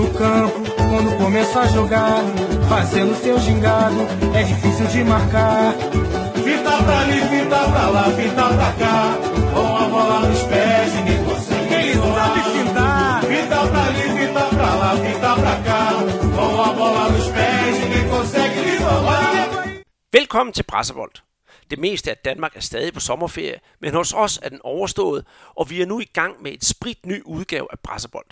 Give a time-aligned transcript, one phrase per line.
[0.00, 0.60] no campo,
[0.90, 2.22] quando começa a jogar,
[2.68, 4.00] fazendo seu gingado,
[4.34, 5.74] é difícil de marcar.
[6.44, 8.98] Fita pra ali, fita pra lá, fita pra cá,
[9.54, 11.74] com a bola nos pés, ninguém consegue.
[11.74, 13.22] Ele sabe fintar.
[13.30, 15.82] Fita pra ali, fita pra lá, fita pra cá,
[16.36, 18.70] com a bola nos pés, ninguém consegue lhe.
[20.12, 21.22] Velkommen til Brasserbold.
[21.70, 25.24] Det meste af Danmark er stadig på sommerferie, men hos os er den overstået,
[25.56, 28.30] og vi er nu i gang med et sprit ny udgave af Brasserbold.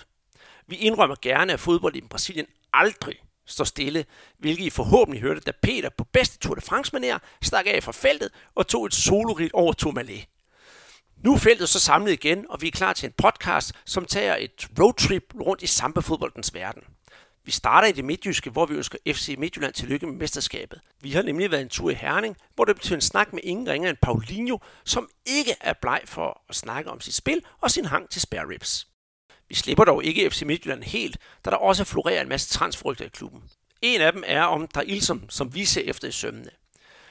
[0.69, 3.17] Vi indrømmer gerne, at fodbold i Brasilien aldrig
[3.47, 4.05] står stille,
[4.39, 7.93] hvilket I forhåbentlig hørte, da Peter på bedste Tour de france manér stak af fra
[7.93, 10.27] feltet og tog et solorit over Tourmalet.
[11.25, 14.37] Nu er feltet så samlet igen, og vi er klar til en podcast, som tager
[14.37, 16.83] et roadtrip rundt i samba-fodboldens verden.
[17.45, 20.81] Vi starter i det midtjyske, hvor vi ønsker FC Midtjylland tillykke med mesterskabet.
[21.01, 23.69] Vi har nemlig været en tur i Herning, hvor det betyder en snak med ingen
[23.69, 27.85] ringer end Paulinho, som ikke er bleg for at snakke om sit spil og sin
[27.85, 28.88] hang til spare ribs.
[29.49, 33.09] Vi slipper dog ikke FC Midtjylland helt, da der også florerer en masse transfrygter i
[33.09, 33.43] klubben.
[33.83, 36.51] En af dem er om der Ilsom, som vi ser efter i sømmene.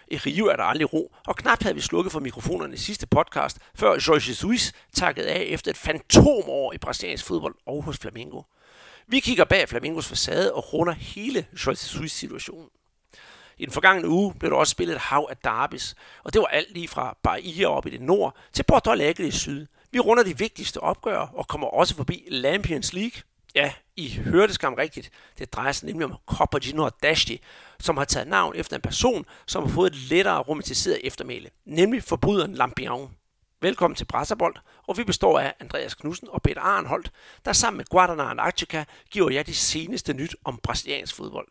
[0.07, 3.07] I Rio er der aldrig ro, og knap havde vi slukket for mikrofonerne i sidste
[3.07, 8.41] podcast, før Jorge Jesus takkede af efter et fantomår i brasiliansk fodbold og hos Flamengo.
[9.07, 12.69] Vi kigger bag Flamingos facade og runder hele Jorge Jesus situationen.
[13.57, 16.47] I den forgangne uge blev der også spillet et hav af derbis, og det var
[16.47, 19.65] alt lige fra Bahia op i det nord til Porto Alegre i syd.
[19.91, 23.21] Vi runder de vigtigste opgør og kommer også forbi Lampions League.
[23.55, 25.11] Ja, I hørte skam rigtigt.
[25.37, 27.41] Det drejer sig nemlig om Copa de Dashti,
[27.79, 32.03] som har taget navn efter en person, som har fået et lettere romantiseret eftermæle, nemlig
[32.03, 33.11] forbryderen Lampion.
[33.61, 34.55] Velkommen til Brasserbold,
[34.87, 37.11] og vi består af Andreas Knudsen og Peter Arnholdt,
[37.45, 41.47] der sammen med Guadalajara Antarctica giver jer de seneste nyt om brasiliansk fodbold.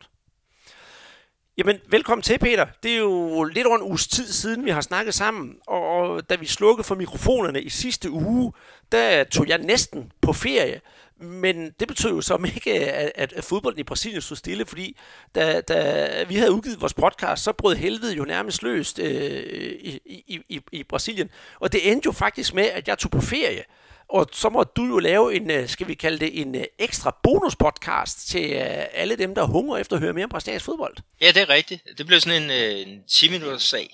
[1.57, 2.65] Jamen, velkommen til, Peter.
[2.83, 6.35] Det er jo lidt over en uges tid siden, vi har snakket sammen, og da
[6.35, 8.53] vi slukkede for mikrofonerne i sidste uge,
[8.91, 10.81] der tog jeg næsten på ferie.
[11.19, 14.97] Men det betød jo så ikke, at, at fodbolden i Brasilien stod stille, fordi
[15.35, 19.43] da, da vi havde udgivet vores podcast, så brød helvede jo nærmest løst øh,
[19.79, 21.29] i, i, i, i Brasilien.
[21.59, 23.63] Og det endte jo faktisk med, at jeg tog på ferie.
[24.09, 27.19] Og så må du jo lave en, øh, skal vi kalde det, en øh, ekstra
[27.23, 30.97] bonuspodcast til øh, alle dem, der hungrer efter at høre mere om brasiliansk fodbold.
[31.21, 31.83] Ja, det er rigtigt.
[31.97, 32.51] Det blev sådan en,
[32.87, 33.89] en 10 minutters sag,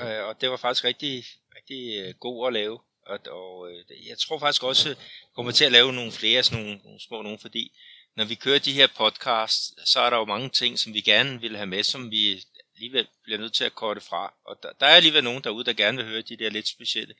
[0.00, 1.24] og det var faktisk rigtig,
[1.56, 2.78] rigtig god at lave.
[3.06, 3.68] Og, og
[4.08, 4.94] jeg tror faktisk også,
[5.36, 7.72] kommer til at lave nogle flere sådan nogle, nogle små nogle, fordi
[8.16, 11.40] når vi kører de her podcasts, så er der jo mange ting, som vi gerne
[11.40, 12.42] vil have med, som vi
[12.74, 14.34] alligevel bliver nødt til at korte fra.
[14.44, 17.14] Og der, der er alligevel nogen derude, der gerne vil høre de der lidt specielle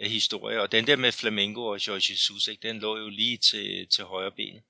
[0.00, 0.60] Øh, historie.
[0.60, 4.04] Og den der med Flamengo og Jorge Jesus, ikke, den lå jo lige til, til
[4.04, 4.60] højre ben.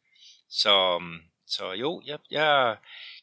[0.50, 2.76] Så, mm, så jo, jeg, jeg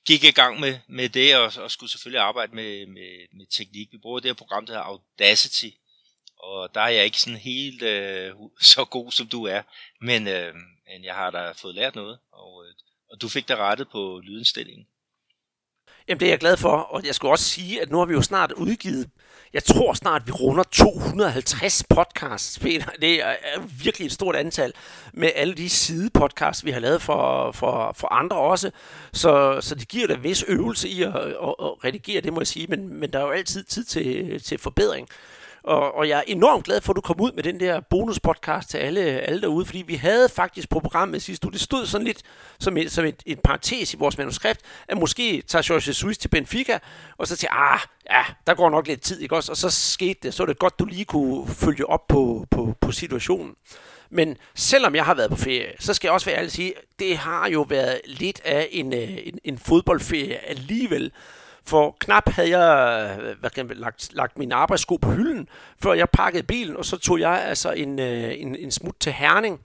[0.05, 3.91] gik i gang med, med det, og, og skulle selvfølgelig arbejde med, med, med teknik.
[3.91, 5.69] Vi bruger det her program, der hedder Audacity,
[6.37, 9.61] og der er jeg ikke sådan helt øh, så god, som du er.
[10.01, 10.53] Men, øh,
[10.87, 12.73] men jeg har da fået lært noget, og, øh,
[13.11, 14.87] og du fik da rettet på lydindstillingen.
[16.07, 18.13] Jamen det er jeg glad for, og jeg skal også sige, at nu har vi
[18.13, 19.09] jo snart udgivet,
[19.53, 22.85] jeg tror snart vi runder 250 podcasts, Peter.
[23.01, 23.35] Det er
[23.83, 24.73] virkelig et stort antal
[25.13, 28.71] med alle de sidepodcasts, vi har lavet for, for, for andre også.
[29.11, 32.39] Så, så det giver da en vis øvelse i at, at, at redigere, det må
[32.39, 35.07] jeg sige, men, men der er jo altid tid til, til forbedring.
[35.63, 38.69] Og, og jeg er enormt glad for, at du kom ud med den der bonuspodcast
[38.69, 42.07] til alle, alle derude, fordi vi havde faktisk på programmet sidste uge, det stod sådan
[42.07, 42.21] lidt
[42.59, 46.27] som, et, som et, et parentes i vores manuskript, at måske tager Jorge Jesus til
[46.29, 46.79] Benfica,
[47.17, 47.79] og så til, ah,
[48.11, 49.51] ja, der går nok lidt tid, ikke også?
[49.51, 52.75] Og så skete det, så er det godt, du lige kunne følge op på, på,
[52.81, 53.55] på situationen.
[54.09, 56.73] Men selvom jeg har været på ferie, så skal jeg også være ærlig at sige,
[56.99, 61.11] det har jo været lidt af en, øh, en, en fodboldferie alligevel.
[61.65, 65.47] For knap havde jeg øh, hvad kan jeg, lagt, lagt min arbejdssko på hylden,
[65.83, 69.11] før jeg pakkede bilen, og så tog jeg altså en, øh, en, en smut til
[69.11, 69.59] Herning.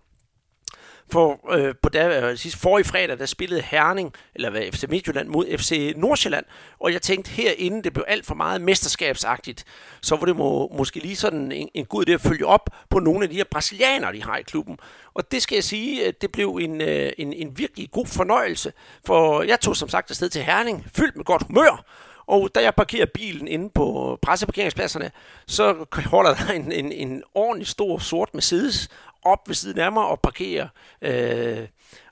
[1.12, 4.84] For øh, på der, øh, sidste, for forrige fredag, der spillede Herning, eller hvad, FC
[4.88, 6.44] Midtjylland mod FC Nordsjælland,
[6.80, 9.64] og jeg tænkte herinde, det blev alt for meget mesterskabsagtigt,
[10.00, 12.98] så var det må, måske lige sådan en, en god idé at følge op på
[12.98, 14.78] nogle af de her brasilianere, de har i klubben.
[15.14, 18.72] Og det skal jeg sige, at det blev en, øh, en, en virkelig god fornøjelse,
[19.06, 21.84] for jeg tog som sagt afsted til Herning, fyldt med godt humør,
[22.28, 25.10] og da jeg parkerer bilen inde på presseparkeringspladserne,
[25.46, 28.88] så holder der en, en, en ordentlig stor sort Mercedes
[29.22, 30.68] op ved siden af mig og parkerer.
[31.02, 31.68] Øh,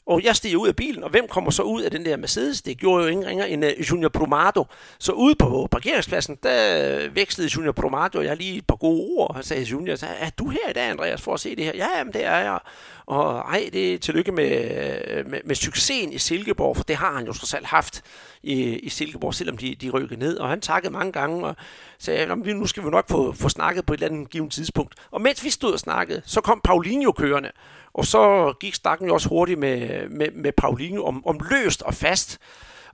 [0.07, 2.63] og jeg stiger ud af bilen, og hvem kommer så ud af den der Mercedes?
[2.63, 4.67] Det gjorde jo ingen ringer end øh, Junior Promado.
[4.99, 9.01] Så ude på parkeringspladsen, der øh, vekslede Junior Promado, og jeg lige et par gode
[9.01, 11.73] ord, og sagde Junior, er du her i dag, Andreas, for at se det her?
[11.75, 12.59] Ja, jamen, det er jeg.
[13.07, 14.51] Og ej, det er tillykke med,
[15.11, 18.03] øh, med, med succesen i Silkeborg, for det har han jo trods alt haft
[18.43, 20.37] i, i Silkeborg, selvom de, de rykkede ned.
[20.37, 21.57] Og han takkede mange gange og
[21.99, 24.95] sagde, nu skal vi nok få, få snakket på et eller andet givet tidspunkt.
[25.11, 27.51] Og mens vi stod og snakkede, så kom Paulinho kørende.
[27.97, 31.95] Og så gik snakken jo også hurtigt med, med, med Paulinho om, om løst og
[31.95, 32.39] fast.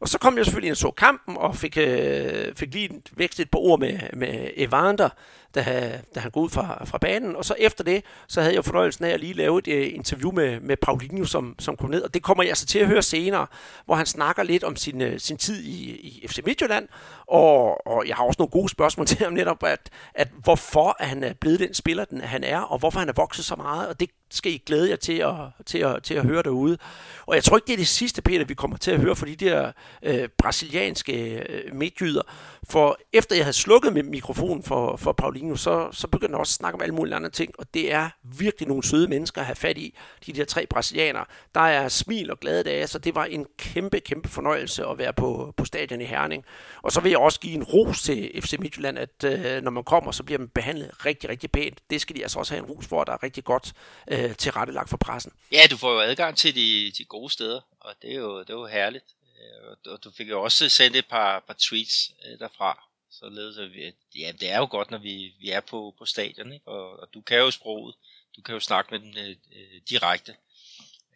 [0.01, 3.45] Og så kom jeg selvfølgelig ind og så kampen, og fik, øh, fik lige vækstet
[3.45, 5.09] et par ord med, med Evander,
[5.55, 7.37] da, da han går ud fra, fra banen.
[7.37, 10.33] Og så efter det, så havde jeg fornøjelsen af at lige lave et uh, interview
[10.33, 12.03] med, med Paulinho, som, som kom ned.
[12.03, 13.47] Og det kommer jeg så til at høre senere,
[13.85, 16.89] hvor han snakker lidt om sin, uh, sin tid i, i FC Midtjylland.
[17.27, 21.25] Og, og jeg har også nogle gode spørgsmål til ham netop, at, at hvorfor han
[21.25, 23.89] er blevet den spiller, den han er, og hvorfor han er vokset så meget.
[23.89, 25.35] Og det skal I glæde jer til at,
[25.67, 26.79] til at, til at høre derude.
[27.27, 29.27] Og jeg tror ikke, det er det sidste, Peter, vi kommer til at høre for
[29.27, 29.73] de der
[30.03, 32.23] øh, brasilianske øh, midtjyder.
[32.71, 36.53] For efter jeg havde slukket med mikrofonen for, for Paulinho, så, så begyndte jeg også
[36.53, 37.55] at snakke om alle mulige andre ting.
[37.59, 39.95] Og det er virkelig nogle søde mennesker at have fat i,
[40.27, 41.25] de der tre brasilianere.
[41.55, 45.13] Der er smil og glade dage, så det var en kæmpe, kæmpe fornøjelse at være
[45.13, 46.45] på, på stadion i Herning.
[46.83, 49.85] Og så vil jeg også give en ros til FC Midtjylland, at øh, når man
[49.85, 51.79] kommer, så bliver man behandlet rigtig, rigtig pænt.
[51.91, 53.73] Det skal de altså også have en ros for, der er rigtig godt
[54.09, 55.33] øh, tilrettelagt for pressen.
[55.53, 58.51] Ja, du får jo adgang til de, de gode steder, og det er jo, det
[58.51, 59.05] er jo herligt.
[59.43, 63.73] Øh, og du fik jo også sendt et par, par tweets øh, derfra, således at
[63.73, 66.69] vi, ja, det er jo godt, når vi, vi er på, på stadion, ikke?
[66.69, 67.95] Og, og du kan jo sproget,
[68.37, 70.37] du kan jo snakke med dem øh, øh, direkte.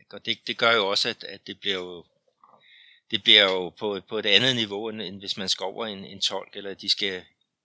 [0.01, 0.17] Ikke?
[0.17, 2.05] Og det, det gør jo også, at, at det bliver jo
[3.11, 6.05] det bliver jo på, på et andet niveau, end, end hvis man skal over en,
[6.05, 7.23] en tolk, eller de skal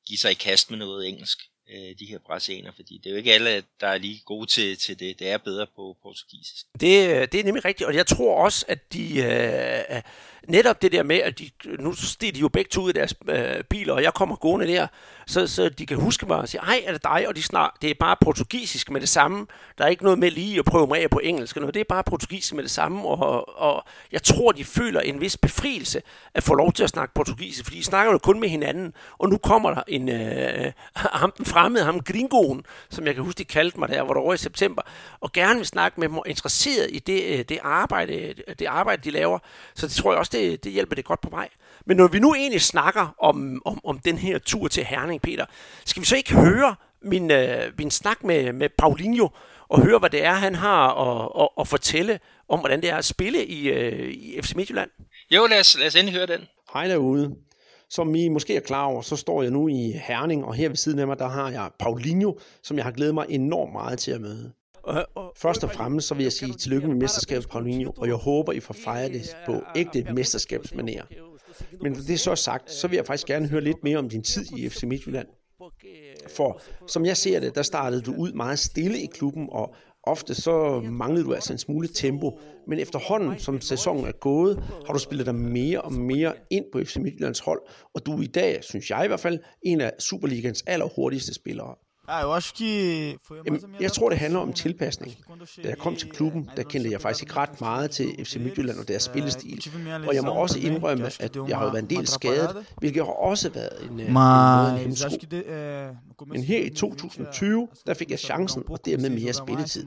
[0.07, 1.39] give sig i kast med noget engelsk,
[1.69, 4.77] øh, de her brasilianere, fordi det er jo ikke alle, der er lige gode til,
[4.77, 5.19] til det.
[5.19, 6.65] Det er bedre på portugisisk.
[6.79, 9.17] Det, øh, det er nemlig rigtigt, og jeg tror også, at de...
[9.17, 10.01] Øh,
[10.47, 11.49] netop det der med, at de,
[11.79, 14.67] nu stiger de jo begge to ud af deres øh, biler, og jeg kommer gående
[14.67, 14.87] der,
[15.27, 17.25] så, så de kan huske mig og sige, ej, er det dig?
[17.27, 19.47] Og de snart, det er bare portugisisk med det samme.
[19.77, 21.55] Der er ikke noget med lige at prøve mig af på engelsk.
[21.55, 21.73] Noget.
[21.73, 25.37] Det er bare portugisisk med det samme, og, og jeg tror, de føler en vis
[25.37, 26.01] befrielse
[26.33, 29.29] at få lov til at snakke portugisisk, fordi de snakker jo kun med hinanden, og
[29.29, 30.71] nu kommer der en, øh,
[31.21, 34.21] ham den fremmede, ham gringoen, som jeg kan huske, de kaldte mig der, hvor der
[34.21, 34.81] var i september,
[35.19, 39.01] og gerne vil snakke med dem og interesseret i det, øh, det, arbejde, det arbejde,
[39.03, 39.39] de laver.
[39.75, 41.49] Så det tror jeg også, det, det hjælper det godt på vej.
[41.85, 45.45] Men når vi nu egentlig snakker om, om, om den her tur til Herning, Peter,
[45.85, 49.27] skal vi så ikke høre min, øh, min snak med, med Paulinho,
[49.69, 52.19] og høre, hvad det er, han har at, at, at fortælle
[52.49, 54.89] om, hvordan det er at spille i, øh, i FC Midtjylland?
[55.31, 56.41] Jo, lad os, lad os endelig høre den.
[56.73, 57.35] Hej derude.
[57.89, 60.75] Som I måske er klar over, så står jeg nu i Herning, og her ved
[60.75, 64.11] siden af mig, der har jeg Paulinho, som jeg har glædet mig enormt meget til
[64.11, 64.51] at møde.
[65.35, 68.59] Først og fremmest så vil jeg sige tillykke med mesterskabet, Paulinho, og jeg håber, I
[68.59, 71.03] får fejret det på ægte mesterskabsmanér.
[71.81, 74.09] Men når det er så sagt, så vil jeg faktisk gerne høre lidt mere om
[74.09, 75.27] din tid i FC Midtjylland.
[76.35, 80.35] For som jeg ser det, der startede du ud meget stille i klubben, og ofte
[80.35, 82.39] så manglede du altså en smule tempo.
[82.67, 86.79] Men efterhånden, som sæsonen er gået, har du spillet dig mere og mere ind på
[86.83, 87.61] FC Midtjyllands hold,
[87.93, 91.75] og du er i dag, synes jeg i hvert fald, en af Superligans allerhurtigste spillere.
[92.13, 95.17] Ah, eu acho que foi Jamen, jeg tror, det handler om tilpasning.
[95.63, 98.79] Da jeg kom til klubben, der kendte jeg faktisk ikke ret meget til FC Midtjylland
[98.79, 99.71] og deres spillestil.
[100.07, 103.49] Og jeg må også indrømme, at jeg har været en del skadet, hvilket har også
[103.49, 105.09] været en, en, en hemsko.
[106.27, 109.85] Men her i 2020, der fik jeg chancen og dermed mere spilletid.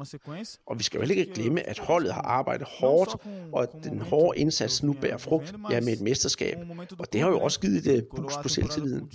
[0.66, 3.16] Og vi skal jo ikke glemme, at holdet har arbejdet hårdt,
[3.52, 6.56] og at den hårde indsats nu bærer frugt, ja, med et mesterskab.
[6.98, 9.10] Og det har jo også givet et boost på selvtilliden.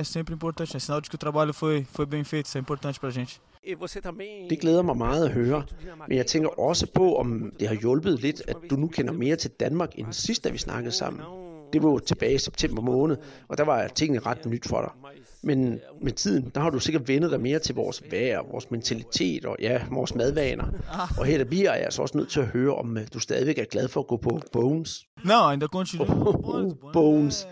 [0.00, 2.60] É sempre importante, é sinal de que o trabalho foi, foi bem feito, isso é
[2.60, 3.40] importante pra gente.
[4.50, 5.64] Det glæder mig meget at høre,
[6.08, 9.36] men jeg tænker også på, om det har hjulpet lidt, at du nu kender mere
[9.36, 11.22] til Danmark end sidst, da vi snakkede sammen.
[11.72, 13.16] Det var jo tilbage i september måned,
[13.48, 15.12] og der var tingene ret nyt for dig.
[15.42, 19.44] Men med tiden, der har du sikkert vendet dig mere til vores vejr, vores mentalitet
[19.44, 20.64] og ja, vores madvaner.
[21.18, 23.58] Og her der bliver jeg altså også nødt til at høre, om øh, du stadigvæk
[23.58, 25.04] er glad for at gå på Bones.
[25.18, 26.06] Não, ainda continuo.
[26.08, 27.46] Oh, Bones.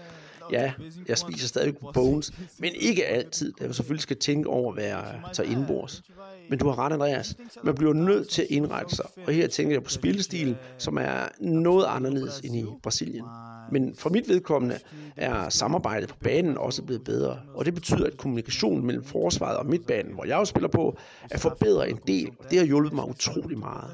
[0.53, 0.73] Ja,
[1.09, 5.21] jeg spiser stadig bones, men ikke altid, da jeg selvfølgelig skal tænke over, hvad jeg
[5.33, 6.03] tager indbords.
[6.51, 7.37] Men du har ret, Andreas.
[7.63, 11.29] Man bliver nødt til at indrette sig, og her tænker jeg på spillestilen, som er
[11.41, 13.25] noget anderledes end i Brasilien.
[13.73, 14.79] Men for mit vedkommende
[15.17, 19.67] er samarbejdet på banen også blevet bedre, og det betyder, at kommunikationen mellem forsvaret og
[19.67, 20.99] midtbanen, hvor jeg jo spiller på,
[21.31, 23.91] er forbedret en del, og det har hjulpet mig utrolig meget.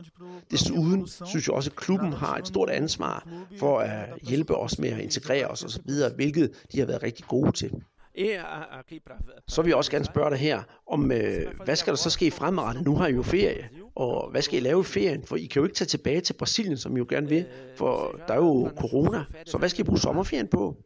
[0.51, 4.89] Desuden synes jeg også, at klubben har et stort ansvar for at hjælpe os med
[4.89, 7.73] at integrere os osv., hvilket de har været rigtig gode til.
[9.49, 11.19] Så vil jeg også gerne spørge dig her, om øh,
[11.65, 12.85] hvad skal der så ske fremadrettet?
[12.85, 15.23] Nu har I jo ferie, og hvad skal I lave i ferien?
[15.27, 17.45] For I kan jo ikke tage tilbage til Brasilien, som I jo gerne vil,
[17.77, 19.25] for der er jo corona.
[19.47, 20.77] Så hvad skal I bruge sommerferien på?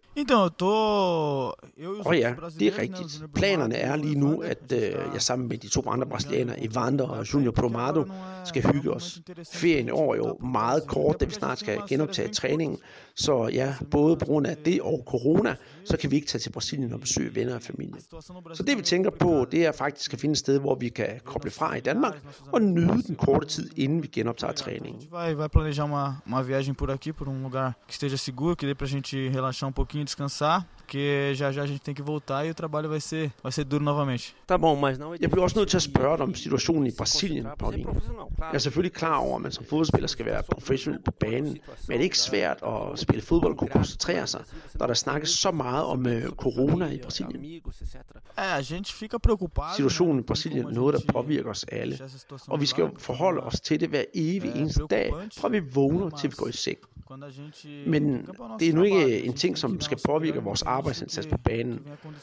[1.78, 3.22] Eu oh ja, det er rigtigt.
[3.34, 4.80] Planerne er lige nu, at øh,
[5.12, 8.04] jeg sammen med de to andre brasilianere, Evander og Junior Promado,
[8.44, 9.20] skal hygge os.
[9.52, 12.78] Ferien år er jo meget kort, da vi snart skal genoptage træningen.
[13.14, 15.54] Så ja, både på grund af det og corona,
[15.88, 18.00] så kan vi ikke tage til Brasilien og besøge venner og familie.
[18.54, 21.20] Så det vi tænker på, det er faktisk at finde et sted, hvor vi kan
[21.24, 22.14] koble fra i Danmark
[22.52, 25.02] og nyde den korte tid, inden vi genoptager træningen.
[25.10, 28.66] Vai, vai planejar uma, uma viagem por aqui, por um lugar que esteja seguro, que
[28.66, 32.46] dê pra gente relaxar um pouquinho, descansar, porque já já a gente tem que voltar
[32.46, 34.34] e o trabalho vai ser, vai ser duro novamente.
[34.46, 35.14] Tá bom, mas não...
[35.20, 37.92] Jeg bliver også nødt til at spørge dig om situationen i Brasilien, Paulinho.
[38.38, 41.94] Jeg er selvfølgelig klar over, at man som fodboldspiller skal være professionel på banen, men
[41.94, 44.40] er det ikke svært at spille fodbold og kunne koncentrere sig,
[44.74, 47.62] når der snakkes så meget om uh, corona i Brasilien?
[48.38, 49.76] É, a gente fica preocupado.
[49.76, 51.98] Situationen i Brasilien er noget, der påvirker os alle,
[52.46, 56.10] og vi skal jo forholde os til det hver evig eneste dag, fra vi vågner
[56.10, 56.78] til vi går i seng.
[57.86, 61.80] Men det er nu ikke en ting, som skal påvirke vores arbejdsindsats på banen.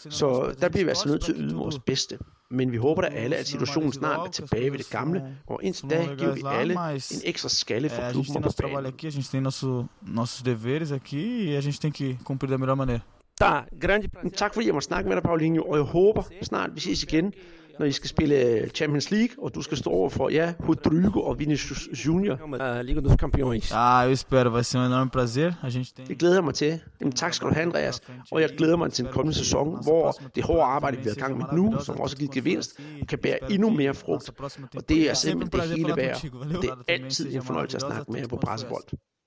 [0.10, 2.18] Så der bliver vi altså nødt til at yde vores bedste.
[2.50, 5.90] Men vi håber da alle, at situationen snart er tilbage ved det gamle, og indtil
[5.90, 8.86] da giver vi alle en ekstra skalle for klubben på banen.
[8.86, 12.58] Aqui, a gente tem nosso, nossos deveres aqui e a gente tem que cumprir da
[12.58, 13.02] melhor maneira.
[13.40, 16.80] Der grande Tak fordi jeg måtte snakke med dig, Paulinho, og jeg håber snart, vi
[16.80, 17.34] ses igen,
[17.80, 21.40] når I skal spille Champions League, og du skal stå over for, ja, Rodrigo og
[21.40, 22.82] Vinicius Junior.
[22.82, 23.72] Liga dos Campeões.
[23.72, 25.54] Ah, eu espero, vai ser um enorme prazer.
[25.64, 26.80] A gente tem Det glæder jeg mig til.
[27.02, 28.02] Jamen, tak skal du have, Andreas.
[28.32, 31.20] Og jeg glæder mig til den kommende sæson, hvor det hårde arbejde, vi har i
[31.20, 32.80] gang med nu, som også har givet gevinst,
[33.10, 34.30] kan bære endnu mere frugt.
[34.76, 36.22] Og det er simpelthen det hele værd.
[36.62, 38.84] Det er altid en fornøjelse at snakke med jer på Brasebold.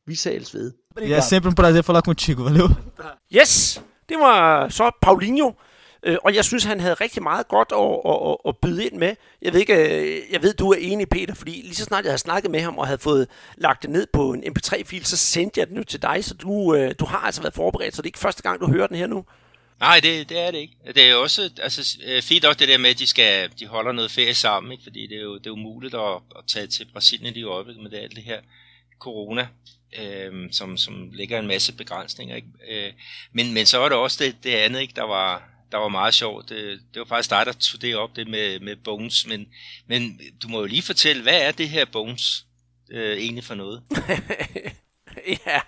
[0.07, 0.73] Vi sales ved.
[1.01, 2.69] E é sempre um prazer falar contigo, valeu?
[3.37, 5.53] Yes, det var så Paulinho.
[6.09, 8.99] Øh, og jeg synes, han havde rigtig meget godt at, at, at, at byde ind
[8.99, 9.15] med.
[9.43, 12.11] Jeg ved, ikke, øh, jeg ved, du er enig, Peter, fordi lige så snart jeg
[12.11, 15.61] havde snakket med ham og havde fået lagt det ned på en mp3-fil, så sendte
[15.61, 18.07] jeg den jo til dig, så du, øh, du har altså været forberedt, så det
[18.07, 19.25] er ikke første gang, du hører den her nu.
[19.81, 20.77] Nej, det, det er det ikke.
[20.95, 23.93] Det er også altså, fedt fint også det der med, at de, skal, de holder
[23.93, 24.83] noget ferie sammen, ikke?
[24.85, 27.91] fordi det er jo, det er umuligt at, at tage til Brasilien i øjeblikket med
[27.91, 28.41] det, alt det her
[28.99, 29.49] corona,
[29.99, 32.37] øh, som, som lægger en masse begrænsninger.
[32.37, 32.49] Ikke?
[32.71, 32.93] Øh,
[33.33, 34.95] men, men så var det også det, det andet, ikke?
[34.97, 36.49] Der, var, der var meget sjovt.
[36.49, 39.27] Det, det var faktisk dig, der tog det op, det med, med Bones.
[39.27, 39.47] Men,
[39.89, 42.45] men du må jo lige fortælle, hvad er det her Bones
[42.91, 43.83] øh, egentlig for noget?
[45.47, 45.61] ja,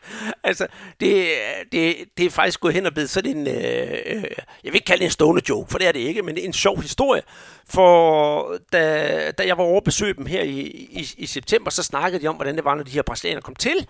[0.44, 0.66] altså,
[1.00, 1.28] det,
[1.72, 4.24] det, det er faktisk gået hen og blevet sådan en, øh, øh,
[4.64, 6.52] jeg vil ikke kalde det en stående joke, for det er det ikke, men en
[6.52, 7.22] sjov historie.
[7.66, 11.82] For da, da jeg var over at besøge dem her i, i, i september, så
[11.82, 13.86] snakkede de om, hvordan det var, når de her brasilianere kom til.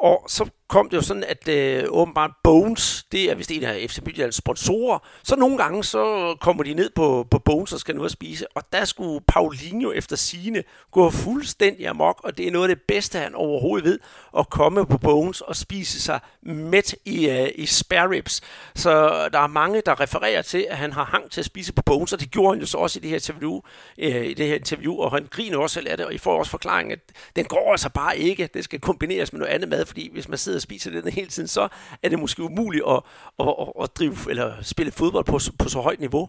[0.00, 3.90] Og så kom det jo sådan, at øh, åbenbart Bones, det er vist en af
[3.90, 7.96] FC Midtjyllands sponsorer, så nogle gange så kommer de ned på, på Bones og skal
[7.96, 12.50] nu at spise, og der skulle Paulinho efter sine gå fuldstændig amok, og det er
[12.50, 13.98] noget af det bedste, han overhovedet ved,
[14.38, 18.40] at komme på Bones og spise sig mæt i, øh, i spare ribs.
[18.74, 18.90] Så
[19.32, 22.12] der er mange, der refererer til, at han har hang til at spise på Bones,
[22.12, 23.60] og det gjorde han jo så også i det her interview,
[23.98, 26.38] øh, i det her interview og han griner også selv af det, og I får
[26.38, 26.98] også forklaring, at
[27.36, 30.38] den går altså bare ikke, det skal kombineres med noget andet mad, fordi hvis man
[30.38, 31.68] sidder og spiser den hele tiden, så
[32.02, 33.00] er det måske umuligt at,
[33.40, 36.28] at, at, at drive eller spille fodbold på, på så højt niveau.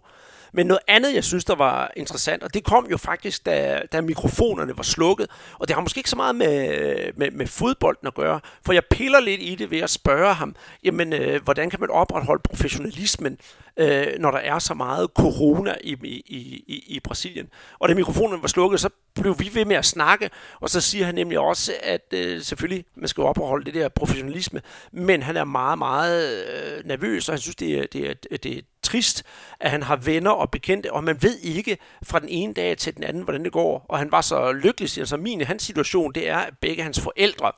[0.53, 4.01] Men noget andet, jeg synes, der var interessant, og det kom jo faktisk, da, da
[4.01, 5.27] mikrofonerne var slukket,
[5.59, 8.83] og det har måske ikke så meget med, med, med fodbolden at gøre, for jeg
[8.85, 13.37] piller lidt i det ved at spørge ham, jamen, øh, hvordan kan man opretholde professionalismen,
[13.77, 16.23] øh, når der er så meget corona i, i,
[16.67, 17.49] i, i Brasilien?
[17.79, 21.05] Og da mikrofonen var slukket, så blev vi ved med at snakke, og så siger
[21.05, 24.61] han nemlig også, at øh, selvfølgelig, man skal opretholde det der professionalisme,
[24.91, 28.57] men han er meget, meget øh, nervøs, og han synes, det er, det er, det
[28.57, 29.23] er trist,
[29.59, 32.95] at han har venner og bekendte, og man ved ikke fra den ene dag til
[32.95, 33.85] den anden, hvordan det går.
[33.89, 36.99] Og han var så lykkelig, siger så min hans situation, det er, at begge hans
[36.99, 37.51] forældre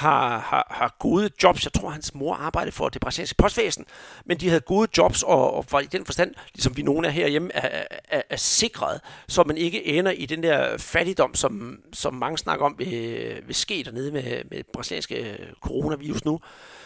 [0.00, 1.64] har, har, har gode jobs.
[1.64, 3.86] Jeg tror, hans mor arbejdede for det brasilianske postvæsen,
[4.24, 7.10] men de havde gode jobs, og, og var i den forstand, ligesom vi nogle er
[7.10, 12.14] herhjemme, er, er, er sikret, så man ikke ender i den der fattigdom, som, som
[12.14, 16.40] mange snakker om vil, vil ske dernede med, med det brasilianske øh, coronavirus nu.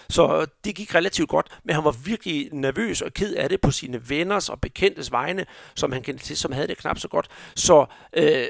[0.09, 3.71] Så det gik relativt godt, men han var virkelig nervøs og ked af det på
[3.71, 7.29] sine venners og bekendtes vegne, som han kendte til, som havde det knap så godt.
[7.55, 8.47] Så øh,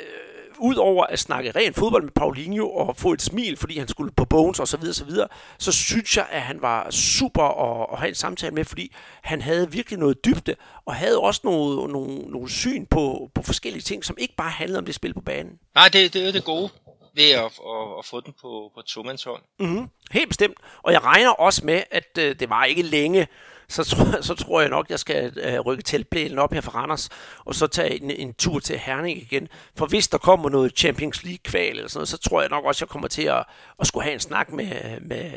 [0.59, 4.25] udover at snakke ren fodbold med Paulinho og få et smil, fordi han skulle på
[4.25, 7.99] Bones og så videre, så videre, så synes jeg, at han var super at, at
[7.99, 10.55] have en samtale med, fordi han havde virkelig noget dybde,
[10.87, 14.79] og havde også nogle, nogle, nogle syn på, på forskellige ting, som ikke bare handlede
[14.79, 15.59] om det spil på banen.
[15.75, 16.71] Nej, det, det er det gode
[17.15, 19.43] ved at, at, at få den på, på tomandshånd.
[19.59, 19.89] Mm-hmm.
[20.11, 20.57] Helt bestemt.
[20.83, 23.27] Og jeg regner også med, at øh, det var ikke længe,
[23.69, 27.09] så tror, så tror jeg nok, jeg skal øh, rykke teltplælen op her fra Randers,
[27.39, 29.49] og så tage en, en tur til Herning igen.
[29.77, 32.85] For hvis der kommer noget Champions League-kval eller sådan noget, så tror jeg nok også,
[32.85, 33.45] jeg kommer til at,
[33.81, 35.33] at skulle have en snak med, med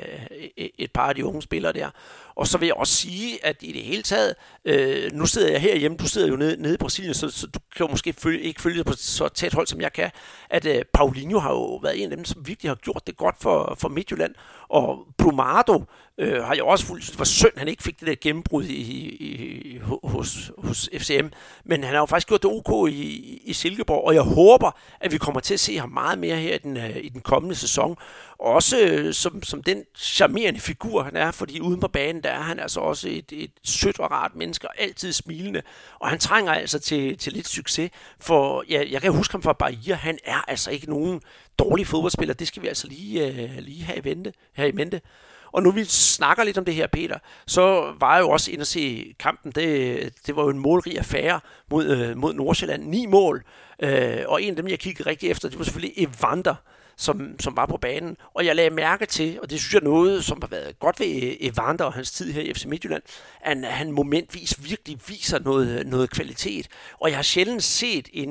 [0.58, 1.90] øh, et par af de unge spillere der.
[2.38, 5.62] Og så vil jeg også sige, at i det hele taget, øh, nu sidder jeg
[5.62, 8.42] herhjemme, du sidder jo nede, nede i Brasilien, så, så du kan jo måske følge,
[8.42, 10.12] ikke følge det på så tæt hold, som jeg kan,
[10.50, 13.36] at øh, Paulinho har jo været en af dem, som virkelig har gjort det godt
[13.42, 14.36] for, for Midtjylland.
[14.70, 15.84] Og Brumado
[16.18, 18.76] øh, har jo også fuldt, det var synd, han ikke fik det der gennembrud i,
[18.76, 21.28] i, i, hos, hos FCM,
[21.66, 25.12] men han har jo faktisk gjort det ok i, i Silkeborg, og jeg håber, at
[25.12, 27.56] vi kommer til at se ham meget mere her i den, øh, i den kommende
[27.56, 27.98] sæson.
[28.40, 32.42] Også øh, som, som den charmerende figur, han er, fordi uden på banen, der er
[32.42, 35.62] han altså også et, et sødt og rart menneske, og altid smilende,
[36.00, 39.54] og han trænger altså til, til lidt succes, for ja, jeg kan huske ham fra
[39.54, 41.22] Bahia, han er altså ikke nogen
[41.60, 45.02] dårlig fodboldspiller, det skal vi altså lige, øh, lige have, i vente, have i mente.
[45.52, 48.62] Og nu vi snakker lidt om det her, Peter, så var jeg jo også inde
[48.62, 49.52] at se kampen.
[49.52, 51.40] Det, det var jo en målrig affære
[51.72, 52.84] mod, øh, mod Nordsjælland.
[52.84, 53.44] Ni mål.
[53.80, 56.56] Øh, og en af dem, jeg kiggede rigtig efter, det var selvfølgelig Evander
[56.98, 58.18] som, som var på banen.
[58.34, 61.24] Og jeg lagde mærke til, og det synes jeg noget, som har været godt ved
[61.24, 63.04] øh, Evander og hans tid her i FC Midtjylland,
[63.42, 66.68] at han momentvis virkelig viser noget, noget kvalitet.
[67.00, 68.30] Og jeg har sjældent set en,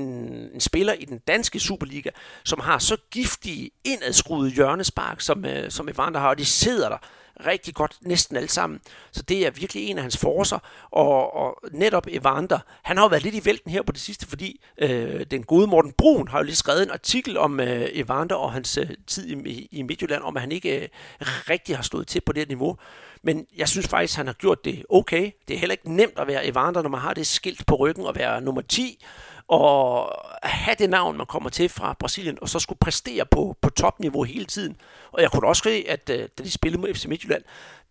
[0.55, 2.11] en spiller i den danske Superliga,
[2.45, 6.99] som har så giftige, indadskruede hjørnespark, som, øh, som Evander har, og de sidder der
[7.47, 8.81] rigtig godt, næsten alle sammen.
[9.13, 10.59] Så det er virkelig en af hans forser.
[10.91, 14.27] Og, og netop Evander, han har jo været lidt i vælten her på det sidste,
[14.27, 18.37] fordi øh, den gode Morten Brun har jo lige skrevet en artikel om øh, Evander
[18.37, 20.89] og hans øh, tid i, i Midtjylland, om at han ikke øh,
[21.21, 22.77] rigtig har stået til på det niveau.
[23.23, 25.31] Men jeg synes faktisk, han har gjort det okay.
[25.49, 28.07] Det er heller ikke nemt at være Evander, når man har det skilt på ryggen
[28.07, 29.05] og være nummer 10
[29.49, 30.13] og
[30.43, 34.23] have det navn, man kommer til fra Brasilien, og så skulle præstere på, på topniveau
[34.23, 34.77] hele tiden.
[35.13, 37.43] Og jeg kunne også se, at uh, da de spillede mod FC Midtjylland,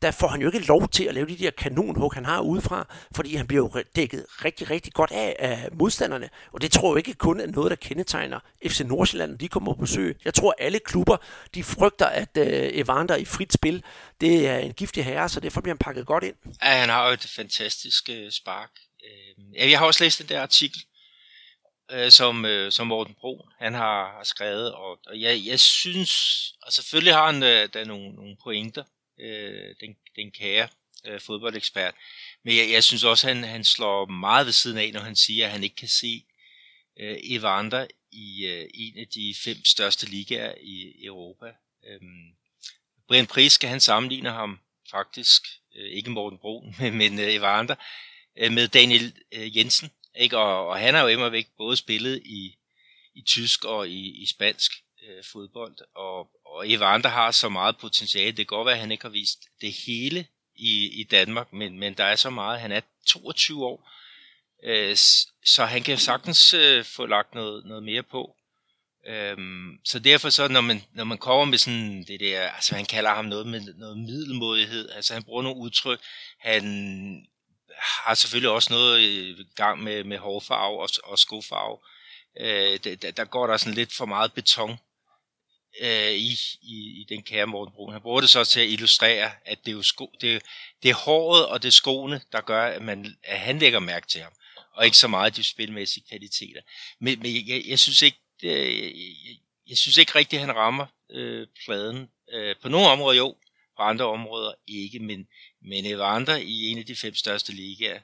[0.02, 2.88] der får han jo ikke lov til at lave de der kanonhug, han har udefra,
[3.16, 6.30] fordi han bliver jo dækket rigtig, rigtig godt af, af modstanderne.
[6.52, 9.74] Og det tror jeg ikke kun er noget, der kendetegner FC Nordsjælland, når de kommer
[9.74, 10.18] på besøg.
[10.26, 11.18] Jeg tror, alle klubber,
[11.56, 13.84] de frygter, at uh, Evander i frit spil,
[14.22, 16.36] det er en giftig herre, så derfor bliver han pakket godt ind.
[16.64, 18.70] Ja, han har jo et fantastisk øh, spark.
[19.06, 20.82] Øhm, jeg har også læst den der artikel,
[21.92, 26.12] øh, som, øh, som Morten Bro han har, har skrevet, og, og jeg, jeg synes,
[26.62, 28.84] og selvfølgelig har han øh, der nogle, nogle pointer,
[29.20, 30.68] øh, den, den kære
[31.06, 31.96] øh, fodboldekspert,
[32.44, 35.46] men jeg, jeg synes også, han, han slår meget ved siden af, når han siger,
[35.46, 36.26] at han ikke kan se
[37.00, 41.46] øh, Evander i øh, en af de fem største ligaer i Europa.
[41.88, 42.36] Øhm,
[43.08, 44.60] Brian Priske, han sammenligner ham
[44.92, 45.42] faktisk,
[45.76, 47.76] øh, ikke Morten Bro, men, men øh, Evander,
[48.38, 50.38] øh, med Daniel øh, Jensen, ikke?
[50.38, 52.56] Og, og han har jo immer væk både spillet i,
[53.16, 54.72] i tysk og i, i spansk
[55.08, 58.28] øh, fodbold, og, og Evander har så meget potentiale.
[58.28, 61.80] Det kan godt være, at han ikke har vist det hele i, i Danmark, men,
[61.80, 62.60] men der er så meget.
[62.60, 63.90] Han er 22 år,
[64.64, 64.96] øh,
[65.46, 68.36] så han kan sagtens øh, få lagt noget, noget mere på.
[69.08, 72.86] Øhm, så derfor så, når man, når man kommer med sådan det der, altså han
[72.86, 76.00] kalder ham noget med noget middelmodighed, altså han bruger nogle udtryk,
[76.40, 77.28] han
[77.78, 81.78] har selvfølgelig også noget i gang med, med hårfarve og, og skofarve.
[82.40, 84.78] Øh, der, der går der sådan lidt for meget beton
[85.82, 87.94] øh, i, i, i den kære Morten Brun.
[87.94, 90.44] Han bruger det så til at illustrere, at det er jo sko, det,
[90.84, 94.08] det er håret og det er skoene, der gør, at, man, at han lægger mærke
[94.08, 94.34] til ham,
[94.74, 96.62] og ikke så meget de spilmæssige kvaliteter.
[97.00, 98.74] Men, men jeg, jeg synes ikke, det,
[99.28, 99.36] jeg,
[99.70, 102.10] jeg synes ikke rigtigt, at han rammer øh, pladen.
[102.34, 103.36] Øh, på nogle områder jo,
[103.78, 105.28] på andre områder ikke, men,
[105.68, 108.00] men Evander i en af de fem største ligaer,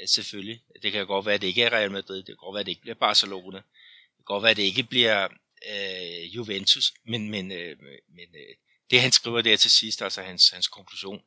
[0.00, 0.62] øh, selvfølgelig.
[0.82, 2.66] Det kan godt være, at det ikke er Real Madrid, det kan godt være, at
[2.66, 5.28] det ikke bliver Barcelona, det kan godt være, at det ikke bliver
[5.70, 8.54] øh, Juventus, men, men, øh, men øh,
[8.90, 11.22] det han skriver der til sidst, altså hans, hans konklusion,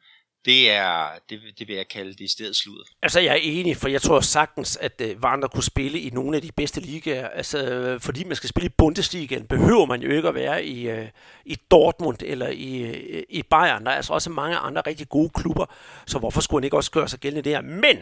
[0.48, 2.84] det er, det, det vil jeg kalde det i stedet sludder.
[3.02, 6.36] Altså, jeg er enig, for jeg tror sagtens, at uh, Wander kunne spille i nogle
[6.36, 7.28] af de bedste ligaer.
[7.28, 10.90] Altså, øh, fordi man skal spille i Bundesligaen, behøver man jo ikke at være i,
[10.90, 11.08] øh,
[11.46, 12.94] i Dortmund eller i,
[13.30, 13.86] i Bayern.
[13.86, 15.66] Der er altså også mange andre rigtig gode klubber,
[16.06, 17.62] så hvorfor skulle han ikke også gøre sig gældende der?
[17.62, 17.98] Men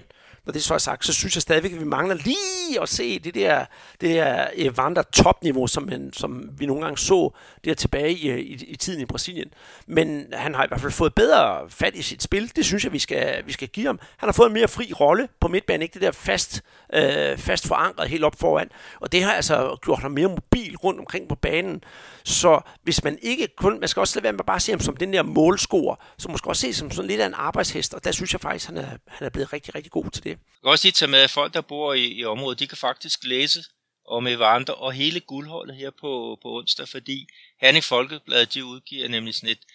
[0.45, 3.19] når det så er sagt, så synes jeg stadigvæk, at vi mangler lige at se
[3.19, 3.65] det der,
[4.01, 7.29] det der øh, Evander topniveau, som, han, som vi nogle gange så
[7.65, 9.47] der tilbage i, øh, i, i tiden i Brasilien.
[9.87, 12.51] Men han har i hvert fald fået bedre fat i sit spil.
[12.55, 13.99] Det synes jeg, vi skal, vi skal give ham.
[14.17, 16.61] Han har fået en mere fri rolle på midtbanen, ikke det der fast,
[16.93, 18.69] øh, fast forankret helt op foran.
[19.01, 21.83] Og det har altså gjort ham mere mobil rundt omkring på banen.
[22.23, 24.79] Så hvis man ikke kun, man skal også lade være med at bare se ham
[24.79, 28.03] som den der målscorer, så måske også se som sådan lidt af en arbejdshest, og
[28.03, 30.34] der synes jeg faktisk, han er, han er blevet rigtig, rigtig god til det.
[30.35, 32.77] Jeg kan også lige tage med, at folk, der bor i, i området, de kan
[32.77, 33.63] faktisk læse
[34.07, 37.27] om Evander og hele guldholdet her på, på onsdag, fordi
[37.61, 39.65] Herning Folkeblad, de udgiver nemlig sådan et,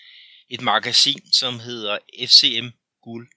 [0.49, 2.69] et magasin, som hedder FCM
[3.03, 3.29] Guld.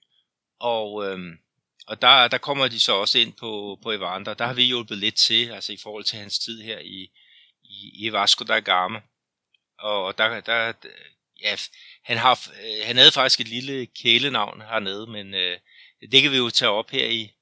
[0.60, 1.38] Og, øhm,
[1.86, 4.34] og der, der kommer de så også ind på, på Evander.
[4.34, 7.10] Der har vi hjulpet lidt til, altså i forhold til hans tid her i,
[7.64, 9.00] i, i Vasco da Gama.
[9.78, 10.72] Og der, der,
[11.42, 11.56] ja,
[12.02, 15.58] han, har, øh, han havde faktisk et lille kælenavn hernede, men øh,
[16.12, 17.32] det kan vi jo tage op her i,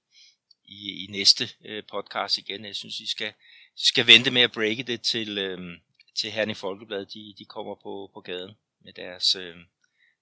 [0.64, 2.64] i, i næste øh, podcast igen.
[2.64, 3.33] Jeg synes, I skal,
[3.77, 5.79] skal vente med at breake det til, øh,
[6.14, 7.07] til Herning Folkeblad.
[7.07, 8.53] De, de kommer på, på gaden
[8.85, 9.57] med deres, øh,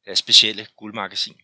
[0.04, 1.36] deres specielle guldmagasin.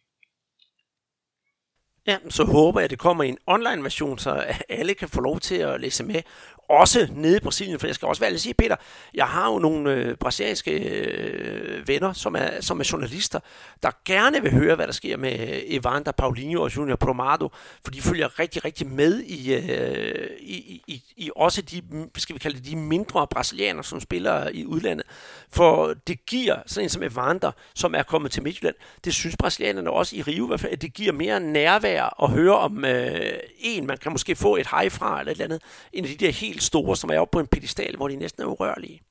[2.06, 4.30] Ja, så håber jeg, at det kommer i en online version, så
[4.68, 6.22] alle kan få lov til at læse med
[6.68, 8.76] også nede i Brasilien, for jeg skal også være at sige, Peter,
[9.14, 13.40] jeg har jo nogle øh, brasilianske øh, venner, som er, som er journalister,
[13.82, 17.48] der gerne vil høre, hvad der sker med øh, Evander Paulinho og Junior Promado,
[17.84, 21.82] for de følger rigtig, rigtig med i, øh, i, i, i også de,
[22.16, 25.06] skal vi kalde det, de mindre brasilianere, som spiller i udlandet.
[25.50, 28.74] For det giver sådan en som Evander, som er kommet til Midtjylland,
[29.04, 32.30] det synes brasilianerne også i Rio, i hvert fald, at det giver mere nærvær at
[32.30, 35.62] høre om øh, en, man kan måske få et hej fra, eller et eller andet,
[35.92, 38.16] en af de der helt helt store, som er oppe på en pedestal, hvor de
[38.16, 39.02] næsten er urørlige.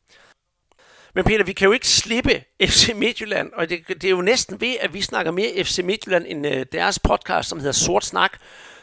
[1.16, 4.62] Men Peter, vi kan jo ikke slippe FC Midtjylland, og det, det er jo næsten
[4.62, 8.38] ved, at vi snakker mere FC Midtjylland end øh, deres podcast, som hedder Sort Snak,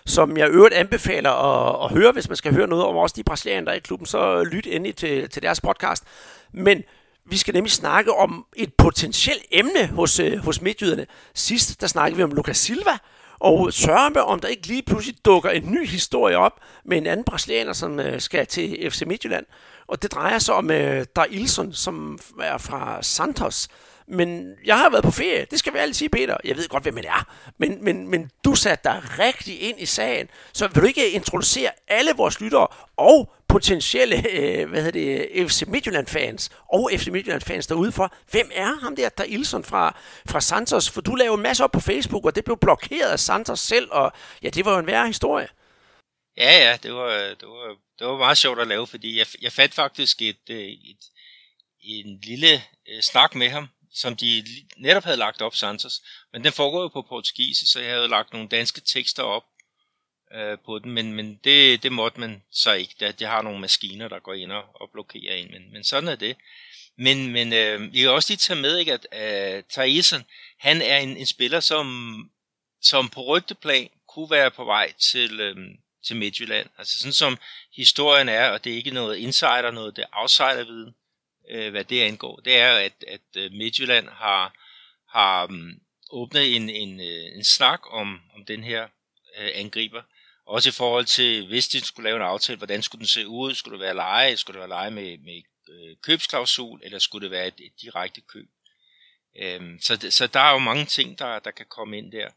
[0.07, 3.25] som jeg øvrigt anbefaler at, at høre, hvis man skal høre noget om også de
[3.25, 6.05] brasilianere, der er i klubben, så lyt endelig til, til deres podcast.
[6.53, 6.83] Men
[7.25, 11.07] vi skal nemlig snakke om et potentielt emne hos, øh, hos midtjyderne.
[11.35, 12.99] Sidst, der snakkede vi om Lucas Silva,
[13.43, 17.25] og sørme, om der ikke lige pludselig dukker en ny historie op med en anden
[17.25, 19.47] brasilianer, som øh, skal til FC Midtjylland.
[19.87, 23.69] Og det drejer sig om øh, Der Ilson, som er fra Santos.
[24.09, 26.37] Men jeg har været på ferie, det skal vi altid sige, Peter.
[26.45, 27.35] Jeg ved godt, hvem det er.
[27.59, 30.29] Men, men, men du satte dig rigtig ind i sagen.
[30.53, 35.63] Så vil du ikke introducere alle vores lyttere og potentielle øh, hvad hedder det, FC
[35.67, 40.91] Midtjylland-fans og FC Midtjylland-fans derude for, hvem er ham der, der Ilson fra, fra Santos?
[40.91, 43.89] For du lavede en masse op på Facebook, og det blev blokeret af Santos selv,
[43.91, 44.13] og
[44.43, 45.49] ja, det var jo en værre historie.
[46.37, 49.53] Ja, ja, det var, det var, det var meget sjovt at lave, fordi jeg, jeg
[49.53, 50.99] fandt faktisk et, øh, et,
[51.83, 54.45] en lille øh, snak med ham, som de
[54.77, 56.03] netop havde lagt op, Santos.
[56.33, 59.45] Men den foregår jo på portugisisk, så jeg havde lagt nogle danske tekster op
[60.35, 62.95] øh, på den, men, men det, det måtte man så ikke.
[63.01, 66.09] Det, de har nogle maskiner, der går ind og, og blokerer en, men, men sådan
[66.09, 66.37] er det.
[66.97, 70.25] Men, men øh, jeg kan også lige tage med, ikke, at øh, Thaisen,
[70.59, 72.31] han er en, en spiller, som,
[72.83, 75.57] som på rygteplan kunne være på vej til, øh,
[76.07, 76.69] til Midtjylland.
[76.79, 77.39] Altså sådan som
[77.77, 80.95] historien er, og det er ikke noget insider, noget det er outsider-viden,
[81.51, 84.55] øh, hvad det angår, det er, at, at øh, Midtjylland har,
[85.09, 88.83] har um, åbnet en, en, øh, en snak om, om den her
[89.39, 90.03] øh, angriber.
[90.47, 93.55] Også i forhold til, hvis de skulle lave en aftale, hvordan skulle den se ud?
[93.55, 94.37] Skulle det være leje?
[94.37, 96.81] Skulle det være leje med, med øh, købsklausul?
[96.85, 98.49] Eller skulle det være et, et direkte køb?
[99.37, 102.29] Øhm, så, så der er jo mange ting, der, der kan komme ind der.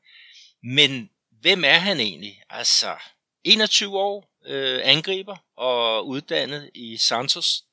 [0.63, 2.41] Men hvem er han egentlig?
[2.49, 2.95] Altså,
[3.43, 7.63] 21 år øh, angriber og uddannet i Santos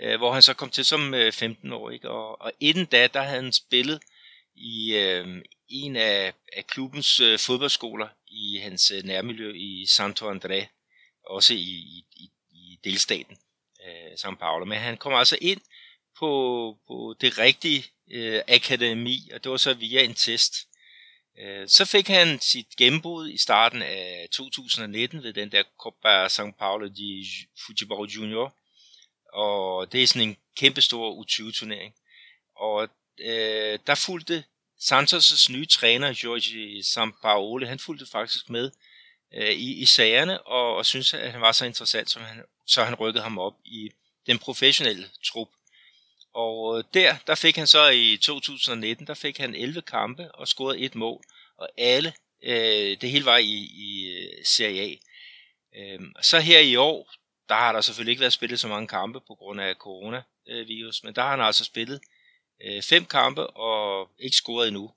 [0.00, 2.04] øh, hvor han så kom til som øh, 15-årig.
[2.04, 4.02] Og, og inden da, der havde han spillet
[4.54, 10.66] i øh, en af, af klubbens øh, fodboldskoler i hans øh, nærmiljø i Santo André,
[11.26, 13.36] også i, i, i, i delstaten
[13.86, 14.64] øh, São Paulo.
[14.64, 15.60] Men han kom altså ind
[16.18, 20.54] på, på det rigtige øh, akademi, og det var så via en test.
[21.38, 26.50] Øh, så fik han sit gennembrud i starten af 2019 ved den der Copa São
[26.50, 27.26] Paulo de
[27.66, 28.54] Futebol Junior,
[29.36, 31.94] og det er sådan en kæmpestor U20-turnering.
[32.56, 34.44] Og øh, der fulgte
[34.80, 38.70] Santos' nye træner, Jorge Sampaoli, han fulgte faktisk med
[39.34, 42.84] øh, i, i sagerne, og, og synes at han var så interessant, så han, så
[42.84, 43.90] han rykkede ham op i
[44.26, 45.48] den professionelle trup.
[46.34, 50.48] Og øh, der, der fik han så i 2019, der fik han 11 kampe og
[50.48, 51.24] scorede et mål,
[51.58, 54.94] og alle, øh, det hele var i, i øh, Serie A.
[55.78, 57.12] Øh, så her i år,
[57.48, 61.14] der har der selvfølgelig ikke været spillet så mange kampe på grund af coronavirus, men
[61.14, 62.00] der har han altså spillet
[62.64, 64.92] øh, fem kampe og ikke scoret endnu.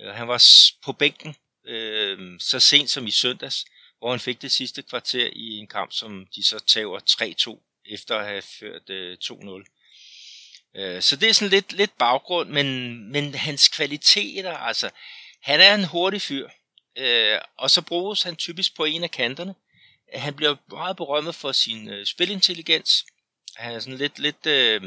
[0.00, 0.44] Øh, han var
[0.84, 3.66] på bænken øh, så sent som i søndags,
[3.98, 8.16] hvor han fik det sidste kvarter i en kamp, som de så tager 3-2 efter
[8.16, 9.80] at have ført øh, 2-0.
[10.76, 14.90] Øh, så det er sådan lidt, lidt baggrund, men, men hans kvaliteter, altså,
[15.42, 16.48] han er en hurtig fyr,
[16.98, 19.54] øh, og så bruges han typisk på en af kanterne,
[20.12, 23.06] han bliver meget berømmet for sin øh, spilintelligens.
[23.56, 24.82] Han er sådan lidt, lidt øh,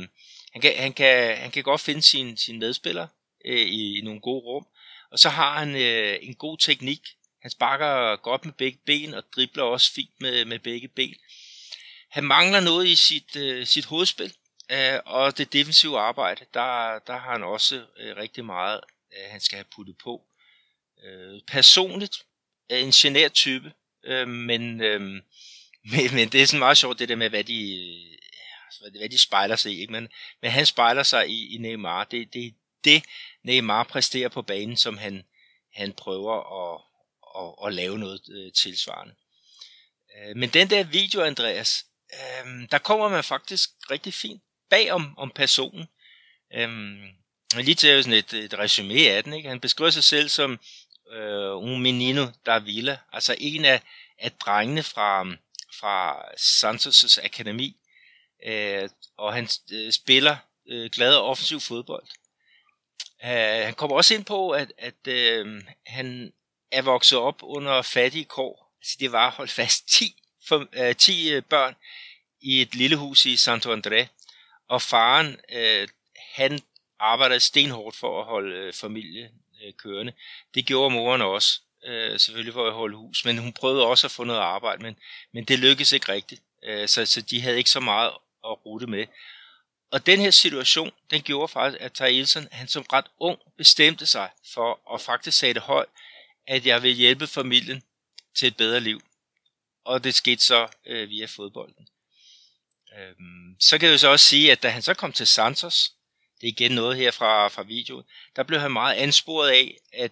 [0.53, 3.07] han, kan, han, kan, han kan godt finde sin, sin medspiller
[3.45, 4.67] øh, i, i nogle gode rum.
[5.11, 7.01] Og så har han øh, en god teknik.
[7.41, 11.15] Han sparker godt med begge ben og dribler også fint med, med begge ben.
[12.09, 14.33] Han mangler noget i sit, øh, sit hovedspil,
[14.71, 18.79] øh, og det defensive arbejde, der, der har han også øh, rigtig meget,
[19.17, 20.21] øh, han skal have puttet på.
[21.03, 22.25] Øh, personligt
[22.69, 23.71] er en genert type,
[24.05, 25.01] Øh, men, øh,
[25.91, 27.79] men, men det er sådan meget sjovt det der med, hvad de,
[28.65, 29.81] altså, hvad de spejler sig i.
[29.81, 29.93] Ikke?
[29.93, 30.07] Men,
[30.41, 32.03] men han spejler sig i, i Neymar.
[32.03, 33.03] Det, det, det
[33.43, 35.23] Neymar præsterer på banen, som han,
[35.73, 36.81] han prøver at,
[37.39, 39.15] at, at lave noget øh, tilsvarende.
[40.17, 45.17] Øh, men den der video, Andreas, øh, der kommer man faktisk rigtig fint bag om,
[45.17, 45.87] om personen.
[46.53, 46.69] Øh,
[47.55, 49.33] lige til sådan et, et resume af den.
[49.33, 49.49] Ikke?
[49.49, 50.59] Han beskriver sig selv som
[51.11, 53.81] øh, um menino da villa, altså en af,
[54.17, 55.23] af drengene fra,
[55.79, 57.77] fra Santos' akademi,
[58.45, 60.37] øh, og han øh, spiller
[60.69, 62.05] øh, glad og offensiv fodbold.
[63.23, 63.29] Uh,
[63.65, 66.33] han kommer også ind på, at, at øh, han
[66.71, 68.73] er vokset op under fattige kår.
[68.81, 71.75] Altså det var holdt fast 10, for, øh, 10 øh, børn
[72.41, 74.05] i et lille hus i Santo André.
[74.69, 75.87] Og faren, øh,
[76.35, 76.59] han
[76.99, 79.31] arbejdede stenhårdt for at holde øh, familien
[79.63, 80.13] øh, kørende.
[80.55, 84.11] Det gjorde moren også, øh, selvfølgelig for at holde hus, men hun prøvede også at
[84.11, 84.95] få noget arbejde, men,
[85.31, 86.41] men det lykkedes ikke rigtigt.
[86.63, 88.11] Øh, så, så de havde ikke så meget
[88.45, 89.05] at rute med.
[89.91, 94.29] Og den her situation, den gjorde faktisk, at Thaelsen, han som ret ung, bestemte sig
[94.53, 95.89] for at faktisk sagde det højt,
[96.47, 97.83] at jeg vil hjælpe familien
[98.35, 99.01] til et bedre liv.
[99.85, 101.87] Og det skete så øh, via fodbolden.
[102.97, 105.93] Øhm, så kan jeg jo så også sige, at da han så kom til Santos,
[106.43, 108.03] det er igen noget her fra, fra videoen,
[108.35, 110.11] der blev han meget ansporet af, at,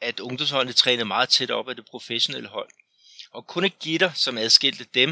[0.00, 2.68] at ungdomsholdene trænede meget tæt op af det professionelle hold.
[3.30, 5.10] Og kun et gitter, som adskilte dem,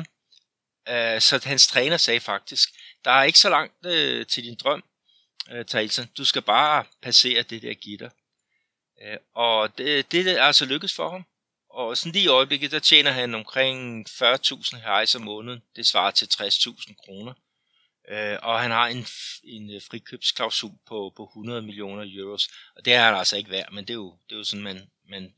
[0.89, 2.71] øh, så hans træner sagde faktisk,
[3.05, 4.85] der er ikke så langt øh, til din drøm,
[5.51, 6.11] øh, Thailsen.
[6.17, 8.11] Du skal bare passere det der gitter.
[9.03, 11.27] Øh, og det, det er altså lykkedes for ham.
[11.71, 15.63] Og sådan lige i øjeblikket, der tjener han omkring 40.000 her om måneden.
[15.77, 17.33] Det svarer til 60.000 kroner.
[18.09, 19.07] Øh, og han har en,
[19.45, 22.49] en øh, frikøbsklausul på, på 100 millioner euros.
[22.77, 24.63] Og det er han altså ikke værd, men det er jo, det er jo sådan,
[24.63, 25.35] man, man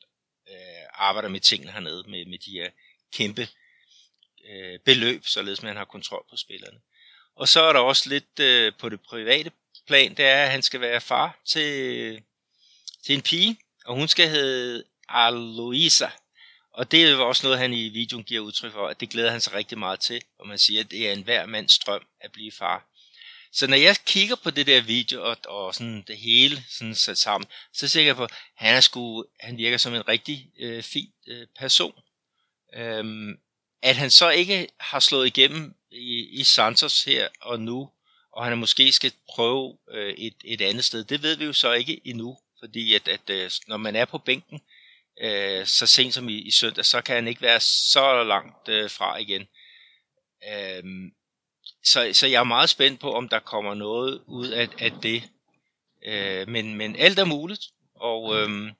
[0.48, 2.70] øh, arbejder med tingene hernede, med, med de her
[3.12, 3.48] kæmpe
[4.48, 6.81] øh, beløb, således man har kontrol på spillerne.
[7.35, 9.51] Og så er der også lidt øh, på det private
[9.87, 12.22] plan, det er, at han skal være far til,
[13.05, 16.09] til en pige, og hun skal hedde Aloisa.
[16.74, 19.40] Og det er også noget, han i videoen giver udtryk for, at det glæder han
[19.40, 22.32] sig rigtig meget til, og man siger, at det er en hver mands drøm at
[22.32, 22.88] blive far.
[23.52, 27.18] Så når jeg kigger på det der video, og, og sådan det hele sådan sat
[27.18, 30.82] sammen, så ser jeg på, at han, er sgu, han virker som en rigtig øh,
[30.82, 31.94] fin øh, person.
[32.74, 33.38] Øhm,
[33.82, 37.90] at han så ikke har slået igennem i, i Santos her og nu,
[38.32, 41.72] og han måske skal prøve øh, et, et andet sted, det ved vi jo så
[41.72, 44.61] ikke endnu, fordi at, at øh, når man er på bænken,
[45.20, 48.90] øh, så sent som i, i søndag, så kan han ikke være så langt øh,
[48.90, 49.46] fra igen.
[50.51, 50.83] Øh,
[51.85, 55.22] så, så jeg er meget spændt på, om der kommer noget ud af, af det.
[56.07, 57.62] Øh, men, men alt er muligt,
[57.94, 58.72] og øh,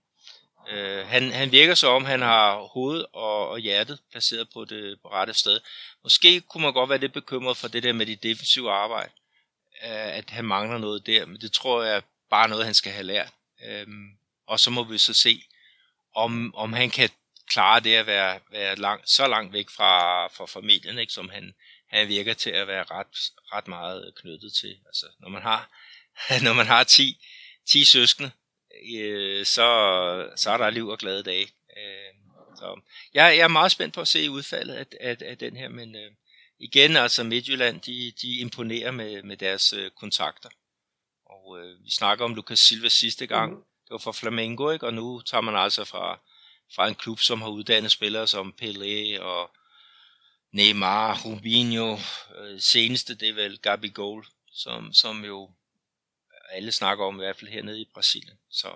[0.71, 4.99] øh, han, han virker så om, han har hovedet og, og hjertet placeret på det
[5.03, 5.61] på rette sted.
[6.03, 9.12] Måske kunne man godt være lidt bekymret for det der med det defensive arbejde,
[9.85, 12.92] øh, at han mangler noget der, men det tror jeg er bare noget, han skal
[12.92, 13.33] have lært.
[13.64, 13.87] Øh,
[14.47, 15.42] og så må vi så se,
[16.14, 17.11] om, om han kan
[17.48, 21.55] klare det at være, være lang, så langt væk fra, fra familien, ikke, som han,
[21.88, 23.07] han virker til at være ret,
[23.53, 24.77] ret meget knyttet til.
[24.87, 25.70] Altså, når man har,
[26.44, 27.27] når man har 10,
[27.66, 28.31] 10 søskende,
[28.96, 29.66] øh, så,
[30.37, 31.48] så er der liv og glade dage.
[31.77, 32.14] Øh,
[32.57, 32.81] så
[33.14, 35.96] jeg, jeg er meget spændt på at se udfaldet af, af, af den her, men
[35.96, 36.11] øh,
[36.59, 40.48] igen, altså Midtjylland, de, de imponerer med, med deres øh, kontakter.
[41.27, 44.87] Og øh, vi snakker om Lucas Silva sidste gang, mm det var fra Flamengo, ikke?
[44.87, 46.18] og nu tager man altså fra,
[46.74, 49.50] fra en klub, som har uddannet spillere som Pelé og
[50.52, 51.96] Neymar, Rubinho,
[52.38, 55.50] øh, seneste det er vel Gabi Gol, som, som jo
[56.52, 58.38] alle snakker om, i hvert fald hernede i Brasilien.
[58.50, 58.68] Så,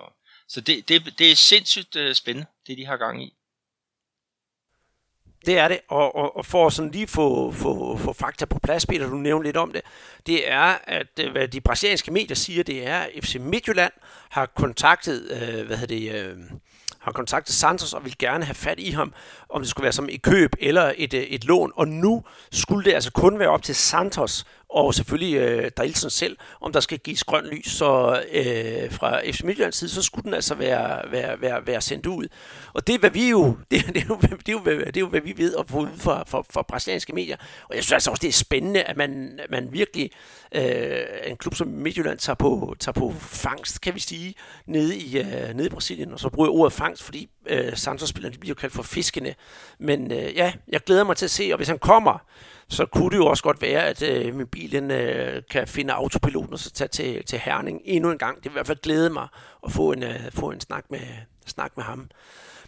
[0.47, 3.33] så det, det, det er sindssygt øh, spændende, det de har gang i.
[5.45, 8.59] Det er det, og, og, og for at sådan lige få, få, få fakta på
[8.59, 9.81] plads, Peter, du nævnte lidt om det,
[10.25, 13.93] det er, at øh, hvad de brasilianske medier siger, det er, at FC Midtjylland
[14.29, 16.37] har kontaktet, øh, hvad hedder det, øh,
[16.99, 19.13] har kontaktet Santos og vil gerne have fat i ham,
[19.49, 21.71] om det skulle være som et køb eller et, øh, et lån.
[21.75, 26.37] Og nu skulle det altså kun være op til Santos og selvfølgelig øh, Drilsen selv,
[26.61, 27.67] om der skal gives grøn lys.
[27.71, 32.05] Så øh, fra FC Midtjyllands side, så skulle den altså være, være, være, være sendt
[32.05, 32.27] ud.
[32.73, 35.01] Og det er, hvad vi jo, det, det, er, jo, det, er, jo, det er
[35.01, 37.37] jo, hvad vi ved at få ud fra, fra, fra brasilianske medier.
[37.69, 40.11] Og jeg synes altså også, det er spændende, at man, man virkelig,
[40.51, 45.19] øh, en klub som Midtjylland, tager på, tager på fangst, kan vi sige, nede i,
[45.19, 46.13] øh, nede i Brasilien.
[46.13, 49.35] Og så bruger jeg ordet fangst, fordi øh, Santos-spillerne bliver jo kaldt for fiskene.
[49.79, 52.19] Men øh, ja, jeg glæder mig til at se, og hvis han kommer,
[52.69, 55.93] så kunne det jo også godt være, at øh, min bil den, øh, kan finde
[55.93, 58.35] autopiloten og så tage til, til Herning endnu en gang.
[58.35, 59.27] Det vil i hvert fald glæde mig
[59.65, 60.99] at få en, øh, få en snak, med,
[61.45, 62.09] snak med ham.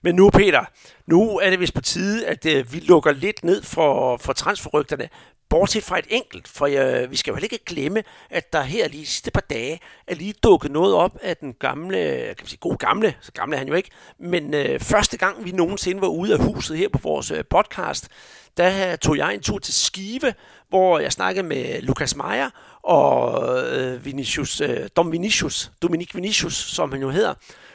[0.02, 0.66] Men nu, Peter,
[1.08, 5.10] nu er det vist på tide, at øh, vi lukker lidt ned for, for transferrygterne.
[5.50, 8.88] Bortset fra et enkelt, for øh, vi skal jo heller ikke glemme, at der her
[8.88, 12.60] lige sidste par dage er lige dukket noget op af den gamle, kan man sige,
[12.60, 16.08] god gamle, så gamle er han jo ikke, men øh, første gang vi nogensinde var
[16.08, 18.08] ude af huset her på vores øh, podcast,
[18.58, 20.34] der øh, tog jeg en tur til Skive,
[20.70, 22.50] hvor jeg snakkede med Lukas Meyer
[22.84, 23.44] og
[23.78, 27.34] øh, Vinicius, øh, Dom Vinicius, Dominik Vinicius, som han jo hedder,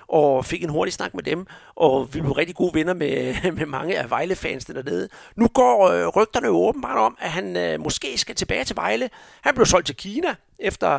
[0.08, 3.66] og fik en hurtig snak med dem, og vi blev rigtig gode venner med, med
[3.66, 5.08] mange af Vejle-fansene dernede.
[5.36, 9.10] Nu går øh, rygterne jo åbenbart om, at han øh, måske skal tilbage til Vejle.
[9.42, 10.90] Han blev solgt til Kina efter,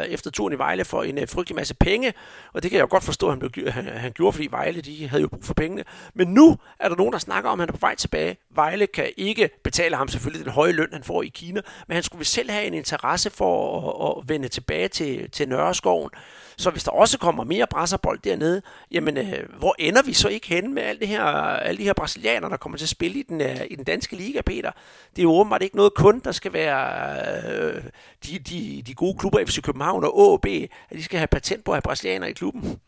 [0.00, 2.12] øh, efter turen i Vejle for en øh, frygtelig masse penge,
[2.52, 4.80] og det kan jeg jo godt forstå, at han, blev, han, han gjorde, fordi Vejle
[4.80, 5.84] de havde jo brug for pengene.
[6.14, 8.36] Men nu er der nogen, der snakker om, at han er på vej tilbage.
[8.50, 12.02] Vejle kan ikke betale ham selvfølgelig den høje løn, han får i Kina, men han
[12.02, 16.10] skulle selv have en interesse for at, at vende tilbage til, til Nørreskoven.
[16.58, 20.48] Så hvis der også kommer mere brasserbold dernede, jamen øh, hvor ender vi så ikke
[20.48, 23.22] henne med alle, det her, alle de her brasilianere, der kommer til at spille i
[23.22, 24.70] den, øh, i den danske liga, Peter?
[25.10, 26.78] Det er jo åbenbart ikke noget kun, der skal være
[27.52, 27.82] øh,
[28.26, 30.46] de, de, de gode klubber, FC København og AB,
[30.90, 32.80] at de skal have patent på at have brasilianere i klubben.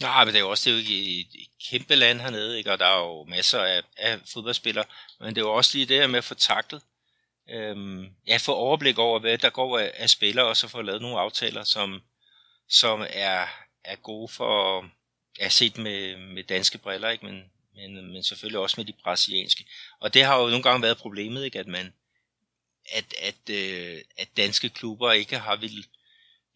[0.00, 2.72] Nej, men det er jo også det er jo et, et kæmpe land hernede, ikke?
[2.72, 4.84] og der er jo masser af, af fodboldspillere,
[5.20, 6.82] men det er jo også lige det her med at få taklet,
[7.50, 11.02] øhm, ja, få overblik over, hvad der går af, af spillere, og så få lavet
[11.02, 12.02] nogle aftaler, som,
[12.68, 13.46] som er,
[13.84, 14.84] er gode for,
[15.40, 17.26] ja, set med, med danske briller, ikke?
[17.26, 17.42] Men,
[17.74, 19.64] men, men selvfølgelig også med de brasilianske.
[20.00, 21.58] Og det har jo nogle gange været problemet, ikke?
[21.58, 21.92] at man
[22.92, 25.86] at, at, øh, at danske klubber ikke har vil,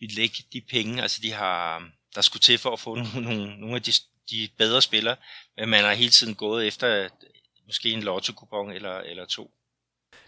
[0.00, 3.60] vil lægge de penge, altså de har, der skulle til for at få nogle, nogle,
[3.60, 3.92] nogle af de,
[4.30, 5.16] de bedre spillere,
[5.56, 7.08] men man har hele tiden gået efter
[7.66, 8.32] måske en lotto
[8.74, 9.50] eller, eller to.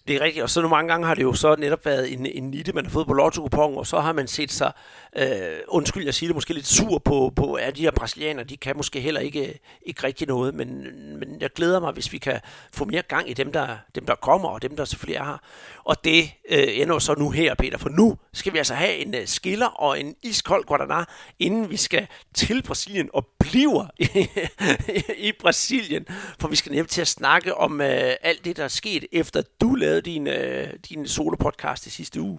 [0.09, 2.27] Det er rigtigt, og så nogle mange gange har det jo så netop været en,
[2.27, 4.73] en nitte, man har fået på lotto og så har man set sig,
[5.17, 8.57] øh, undskyld jeg siger det, måske lidt sur på, på at de her brasilianere, de
[8.57, 10.87] kan måske heller ikke, ikke rigtig noget, men,
[11.19, 12.41] men jeg glæder mig, hvis vi kan
[12.73, 15.39] få mere gang i dem, der, dem, der kommer, og dem, der selvfølgelig er her.
[15.85, 19.15] Og det øh, ender så nu her, Peter, for nu skal vi altså have en
[19.15, 21.05] uh, skiller og en iskold Guadana,
[21.39, 24.29] inden vi skal til Brasilien og bliver i,
[25.29, 26.07] i Brasilien,
[26.39, 27.87] for vi skal nemlig til at snakke om uh,
[28.23, 30.35] alt det, der er sket, efter du lavede din, uh,
[30.89, 32.39] din solo-podcast i sidste uge.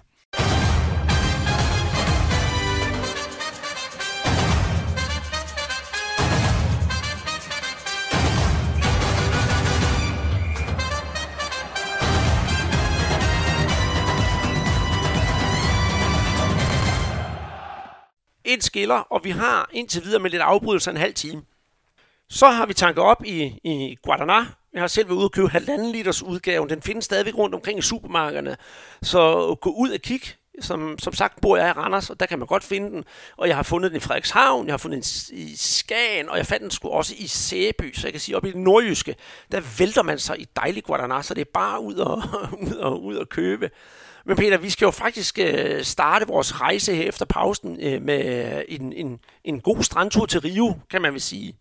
[18.54, 21.42] En skiller, og vi har indtil videre med lidt afbrydelse en halv time.
[22.30, 24.46] Så har vi tanket op i, i Guadana.
[24.74, 26.70] Jeg har selv været ude og købe halvanden liters udgaven.
[26.70, 28.58] Den findes stadigvæk rundt omkring i supermarkederne.
[29.02, 30.22] Så gå ud og kig.
[30.62, 33.04] Som, som sagt bor jeg i Randers, og der kan man godt finde den.
[33.38, 36.46] Og jeg har fundet den i Frederikshavn, jeg har fundet den i Skagen, og jeg
[36.46, 39.16] fandt den sgu også i Sæby, så jeg kan sige, op i det nordjyske,
[39.52, 42.24] der vælter man sig i dejlig Guadana, så det er bare ud og,
[42.68, 43.70] ud og, ud og købe.
[44.26, 48.64] Men Peter, vi skal jo faktisk øh, starte vores rejse her efter pausen øh, med
[48.68, 51.58] en, en, en god strandtur til Rio, kan man vel sige.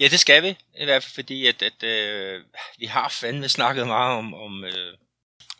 [0.00, 2.42] Ja, det skal vi, i hvert fald fordi, at, at øh,
[2.78, 4.94] vi har fandme snakket meget om, om, øh,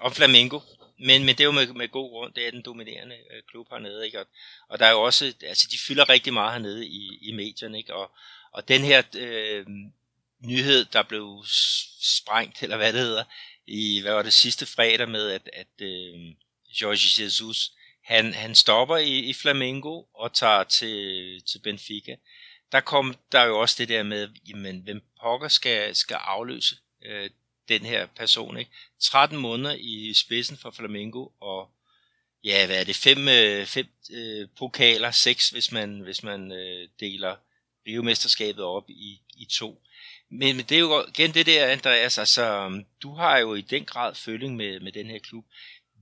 [0.00, 0.60] om Flamengo,
[0.98, 3.66] men, men det er jo med, med god grund, det er den dominerende øh, klub
[3.70, 4.20] hernede, ikke?
[4.20, 4.26] Og,
[4.68, 7.94] og der er jo også, altså de fylder rigtig meget hernede i, i medierne, ikke?
[7.94, 8.10] Og,
[8.52, 9.66] og den her øh,
[10.38, 11.44] nyhed, der blev
[12.00, 13.24] sprængt, eller hvad det hedder,
[13.66, 16.34] i, hvad var det, sidste fredag med, at, at øh,
[16.80, 17.72] Jorge Jesus,
[18.04, 22.16] han, han stopper i, i Flamengo og tager til, til Benfica.
[22.72, 27.30] Der kom der jo også det der med, jamen, hvem pokker skal, skal afløse øh,
[27.68, 28.70] den her person, ikke?
[29.00, 31.70] 13 måneder i spidsen for Flamengo, og
[32.44, 36.88] ja, hvad er det, fem, øh, fem øh, pokaler, seks, hvis man, hvis man øh,
[37.00, 37.36] deler
[37.84, 39.82] biomesterskabet op i, i to.
[40.38, 43.60] Men, men det er jo igen det der, Andreas, altså, um, du har jo i
[43.60, 45.44] den grad føling med, med den her klub.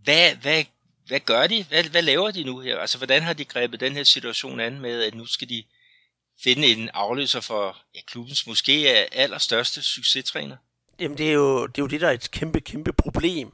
[0.04, 0.64] Hvad, hvad,
[1.06, 1.64] hvad gør de?
[1.64, 2.78] Hvad, hvad laver de nu her?
[2.78, 5.64] Altså, hvordan har de grebet den her situation an med, at nu skal de
[6.42, 10.56] finde en afløser for ja, klubbens måske allerstørste succestræner?
[11.00, 13.52] Jamen, det er, jo, det er jo det, der er et kæmpe, kæmpe problem.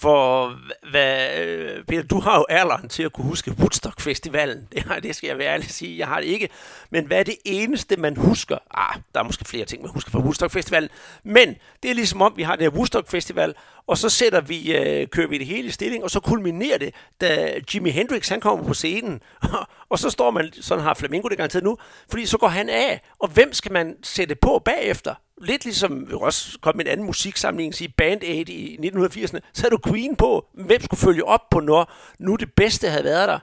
[0.00, 0.56] For
[0.90, 4.68] hvad, øh, Peter, du har jo alderen til at kunne huske Woodstock-festivalen.
[4.72, 5.98] Det, har, det skal jeg være ærlig at sige.
[5.98, 6.48] Jeg har det ikke.
[6.90, 8.58] Men hvad er det eneste, man husker?
[8.70, 10.88] Ah, der er måske flere ting, man husker fra Woodstock-festivalen.
[11.24, 13.54] Men det er ligesom om, vi har det her Woodstock-festival,
[13.88, 16.94] og så sætter vi, øh, kører vi det hele i stilling, og så kulminerer det,
[17.20, 19.20] da Jimi Hendrix han kommer på scenen.
[19.90, 21.76] og så står man, sådan har Flamingo det garanteret nu,
[22.10, 23.00] fordi så går han af.
[23.18, 25.14] Og hvem skal man sætte på bagefter?
[25.42, 29.62] lidt ligesom vi også kom med en anden musiksamling, sige Band Aid i 1980'erne, så
[29.62, 30.46] havde du Queen på.
[30.54, 33.38] Hvem skulle følge op på, når nu det bedste havde været der?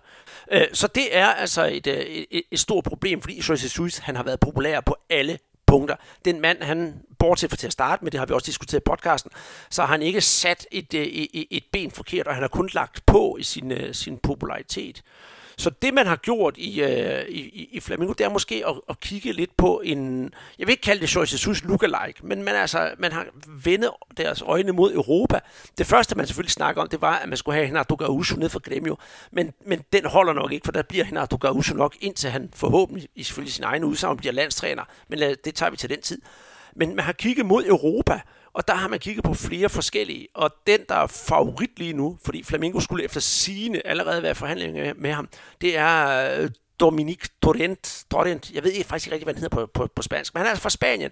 [0.51, 4.15] Øh, så det er altså et, øh, et, et stort problem, fordi Jesus Jesus, han
[4.15, 5.37] har været populær på alle
[5.67, 5.95] punkter.
[6.25, 8.83] Den mand, han, bortset fra til at starte med, det har vi også diskuteret i
[8.83, 9.31] podcasten,
[9.69, 12.69] så har han ikke sat et, øh, et, et ben forkert, og han har kun
[12.73, 15.03] lagt på i sin, øh, sin popularitet.
[15.57, 18.99] Så det, man har gjort i, øh, i, i Flamingo, det er måske at, at
[18.99, 22.91] kigge lidt på en, jeg vil ikke kalde det Joyce Jesus lookalike, men man, altså,
[22.97, 23.25] man har
[23.63, 25.39] vendet deres øjne mod Europa.
[25.77, 28.49] Det første, man selvfølgelig snakker om, det var, at man skulle have Renato Gaucho ned
[28.49, 28.97] for Gremio,
[29.31, 33.07] men, men den holder nok ikke, for der bliver Renato Gaucho nok, indtil han forhåbentlig,
[33.17, 36.21] selvfølgelig sin egen udsagn, bliver landstræner, men lad, det tager vi til den tid.
[36.75, 38.21] Men man har kigget mod Europa,
[38.55, 42.17] og der har man kigget på flere forskellige, og den, der er favorit lige nu,
[42.25, 45.29] fordi Flamingo skulle efter sine allerede være i forhandlinger med ham,
[45.61, 46.49] det er øh,
[46.79, 48.05] Dominik Torrent.
[48.11, 48.51] Torrent.
[48.51, 50.45] Jeg ved ikke faktisk ikke rigtig, hvad han hedder på, på, på spansk, men han
[50.45, 51.11] er altså fra Spanien.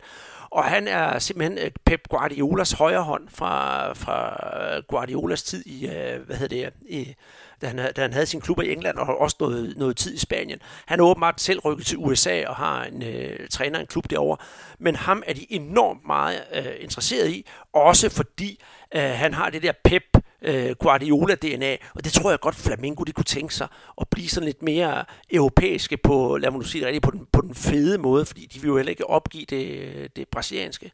[0.50, 5.88] Og han er simpelthen øh, Pep Guardiolas højre hånd fra, fra øh, Guardiolas tid i,
[6.26, 7.16] hvad hedder det, i,
[7.64, 10.18] da han, da han havde sin klub i England og også noget, noget tid i
[10.18, 10.60] Spanien.
[10.86, 14.38] Han er åbenbart selv rykket til USA og har en øh, træner en klub derovre.
[14.80, 18.64] Men ham er de enormt meget øh, interesseret i, også fordi
[18.96, 20.04] øh, han har det der pep
[20.42, 23.68] øh, Guardiola-DNA, og det tror jeg godt Flamingo de kunne tænke sig
[24.02, 27.28] at blive sådan lidt mere europæiske på, lad mig nu sige det rigtigt, på den,
[27.32, 30.92] på den fede måde, fordi de vil jo heller ikke opgive det, det brasilianske.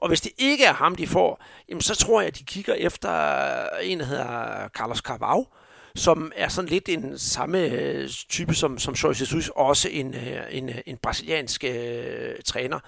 [0.00, 2.74] Og hvis det ikke er ham, de får, jamen så tror jeg, at de kigger
[2.74, 3.10] efter
[3.82, 5.44] en, der hedder Carlos Carvalho,
[5.94, 10.40] som er sådan lidt en samme øh, type som, som Jorge Jesus, også en, øh,
[10.50, 12.78] en, øh, en brasiliansk øh, træner,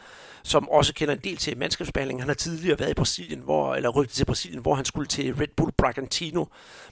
[0.43, 2.21] som også kender en del til mandskabsbehandling.
[2.21, 5.35] Han har tidligere været i Brasilien, hvor, eller rykket til Brasilien, hvor han skulle til
[5.35, 6.45] Red Bull Bragantino.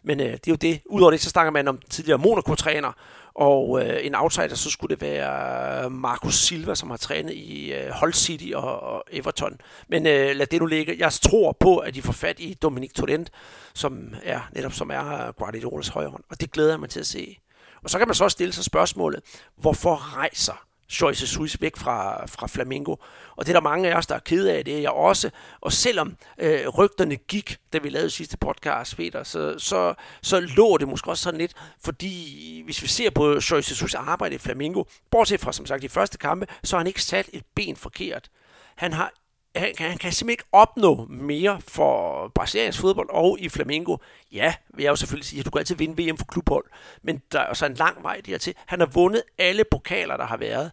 [0.02, 0.80] Men øh, det er jo det.
[0.86, 2.92] Udover det, så snakker man om tidligere Monaco-træner,
[3.34, 7.90] og øh, en outsider, så skulle det være Marcus Silva, som har trænet i øh,
[8.00, 9.60] Hull City og, og Everton.
[9.88, 10.96] Men øh, lad det nu ligge.
[10.98, 13.30] Jeg tror på, at de får fat i Dominic Torrent,
[13.74, 16.24] som er netop som er Guardiolas højre hånd.
[16.30, 17.38] Og det glæder jeg mig til at se.
[17.82, 19.20] Og så kan man så også stille sig spørgsmålet,
[19.56, 20.66] hvorfor rejser
[21.00, 22.96] Joyce Jesus væk fra, fra Flamingo.
[23.36, 25.30] Og det er der mange af os, der er kede af, det er jeg også.
[25.60, 30.76] Og selvom øh, rygterne gik, da vi lavede sidste podcast, Peter, så, så, så lå
[30.76, 34.84] det måske også sådan lidt, fordi hvis vi ser på Joyce Jesus arbejde i Flamingo,
[35.10, 38.30] bortset fra som sagt de første kampe, så har han ikke sat et ben forkert.
[38.76, 39.12] Han har
[39.56, 43.96] han, han kan simpelthen ikke opnå mere for brasiliansk fodbold og i Flamengo.
[44.32, 46.64] Ja, vil jeg jo selvfølgelig sige, at du kan altid vinde VM for klubhold,
[47.02, 48.54] men der er så en lang vej dertil.
[48.66, 50.72] Han har vundet alle pokaler, der har været.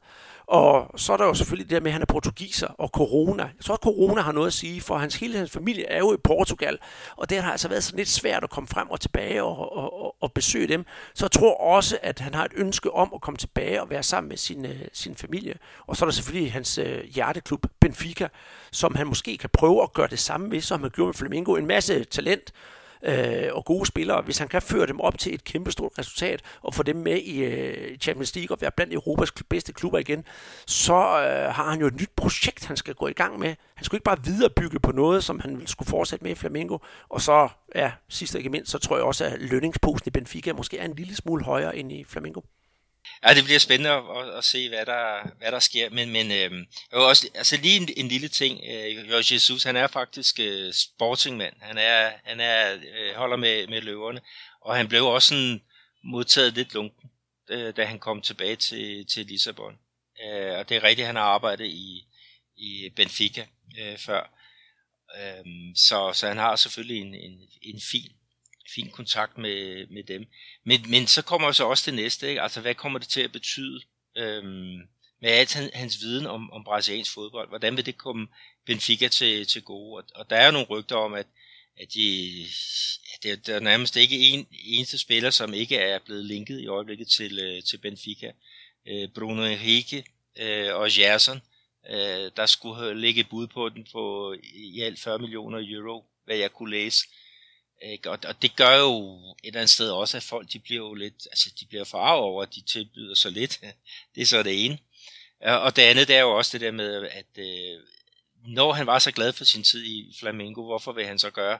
[0.50, 3.44] Og så er der jo selvfølgelig det der med, at han er portugiser og corona.
[3.44, 6.14] Jeg tror, at corona har noget at sige, for hans hele hans familie er jo
[6.14, 6.78] i Portugal,
[7.16, 10.04] og det har altså været sådan lidt svært at komme frem og tilbage og, og,
[10.04, 10.86] og, og besøge dem.
[11.14, 14.04] Så jeg tror også, at han har et ønske om at komme tilbage og være
[14.04, 15.54] sammen med sin, øh, sin familie.
[15.88, 18.28] Og så er der selvfølgelig hans øh, hjerteklub, Benfica,
[18.72, 21.56] som han måske kan prøve at gøre det samme med, som han gjorde med Flamengo.
[21.56, 22.54] En masse talent,
[23.04, 26.74] øh, og gode spillere, hvis han kan føre dem op til et kæmpestort resultat og
[26.74, 30.24] få dem med i øh, Champions League og være blandt Europas bedste klubber igen,
[30.68, 33.56] så øh, har han jo et nyt projekt, han skal gå i gang med.
[33.76, 36.78] Han skulle ikke bare viderebygge på noget, som han skulle fortsætte med i Flamengo.
[37.10, 40.54] Og så, ja, sidst og ikke mindst, så tror jeg også, at lønningsposen i Benfica
[40.54, 42.42] måske er en lille smule højere end i Flamengo.
[43.24, 45.90] Ja, det bliver spændende at, at, at se, hvad der, hvad der sker.
[45.90, 48.62] Men, men øh, også, altså lige en, en lille ting.
[48.70, 51.54] Øh, Jorge Jesus, han er faktisk øh, sportingmand.
[51.62, 54.22] Han, er, han er, øh, holder med, med løverne.
[54.62, 55.62] Og han blev også sådan
[56.04, 57.10] modtaget lidt lunken,
[57.50, 59.80] øh, da han kom tilbage til, til Lissabon.
[60.24, 62.06] Øh, og det er rigtigt, han har arbejdet i,
[62.58, 63.46] i Benfica
[63.80, 64.34] øh, før.
[65.18, 65.46] Øh,
[65.76, 68.12] så, så han har selvfølgelig en, en, en fin
[68.76, 70.26] fin kontakt med, med dem.
[70.64, 72.42] Men, men så kommer så også det næste, ikke?
[72.42, 73.82] altså hvad kommer det til at betyde
[74.18, 74.78] øhm,
[75.22, 77.50] med alt hans, hans viden om, om brasiliansk fodbold?
[77.50, 78.28] Hvordan vil det komme
[78.66, 80.04] Benfica til, til gode?
[80.04, 81.28] Og, og der er jo nogle rygter om, at,
[81.80, 82.30] at de,
[83.24, 86.68] ja, det, der er nærmest ikke en eneste spiller, som ikke er blevet linket i
[86.68, 88.32] øjeblikket til, øh, til Benfica.
[88.88, 90.04] Øh, Bruno Henrique
[90.40, 91.42] øh, og Gerson,
[91.90, 96.52] øh, der skulle ligge bud på den på i alt 40 millioner euro, hvad jeg
[96.52, 97.08] kunne læse.
[97.82, 98.12] Ikke?
[98.12, 100.94] Og, og det gør jo et eller andet sted også, at folk de bliver jo
[100.94, 103.60] lidt, altså de bliver forarvet over, at de tilbyder så lidt.
[104.16, 104.80] det er så det ene.
[105.46, 107.82] Øh, og det andet, det er jo også det der med, at øh,
[108.48, 111.60] når han var så glad for sin tid i Flamengo, hvorfor vil han så gøre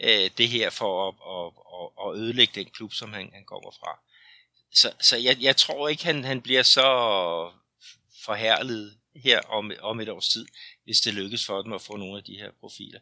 [0.00, 3.70] øh, det her for at, at, at, at ødelægge den klub, som han, han kommer
[3.70, 4.00] fra?
[4.72, 6.82] Så, så jeg, jeg tror ikke, han, han bliver så
[8.24, 10.46] forhærlet her om, om et års tid,
[10.84, 13.00] hvis det lykkes for dem at få nogle af de her profiler.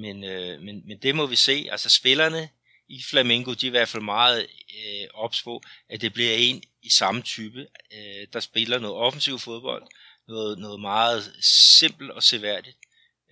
[0.00, 1.68] Men, øh, men, men det må vi se.
[1.70, 2.48] Altså spillerne
[2.88, 4.46] i Flamengo, de er i hvert fald meget
[4.78, 9.38] øh, ops på, at det bliver en i samme type, øh, der spiller noget offensiv
[9.38, 9.82] fodbold,
[10.28, 11.32] noget, noget meget
[11.78, 12.76] simpelt og seværdigt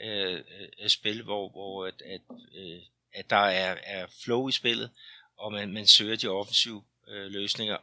[0.01, 0.41] øh,
[0.81, 2.21] øh, spil, hvor, hvor at, at,
[2.57, 2.81] øh,
[3.13, 4.91] at der er, er flow i spillet,
[5.39, 7.77] og man, man søger de offensive øh, løsninger.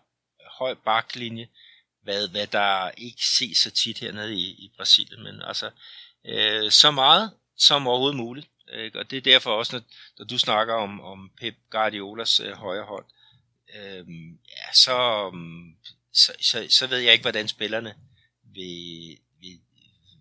[0.60, 1.48] Høj baklinje,
[2.02, 5.72] hvad, hvad der ikke ses så tit hernede i, i Brasilien, men altså
[6.26, 8.48] øh, så meget som overhovedet muligt.
[8.72, 9.00] Ikke?
[9.00, 9.84] Og det er derfor også, når,
[10.20, 13.06] når du snakker om, om Pep Guardiolas øh, højre hold,
[13.76, 14.08] øh,
[14.50, 15.76] ja, så, øhm,
[16.14, 17.96] så, så, så ved jeg ikke, hvordan spillerne
[18.44, 19.60] vil, vil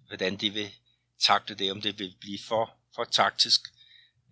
[0.07, 0.71] hvordan de vil
[1.21, 3.61] takle det, om det vil blive for, for taktisk.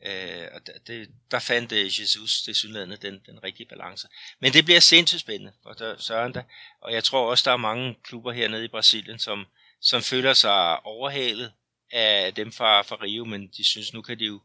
[0.07, 4.09] Øh, og det, der fandt øh, Jesus det synlædende den, den rigtige balance.
[4.41, 6.45] Men det bliver sindssygt spændende for der, Søren da.
[6.81, 9.47] Og jeg tror også, der er mange klubber hernede i Brasilien, som,
[9.81, 11.53] som føler sig overhalet
[11.93, 14.41] af dem fra, fra Rio, men de synes, nu kan de jo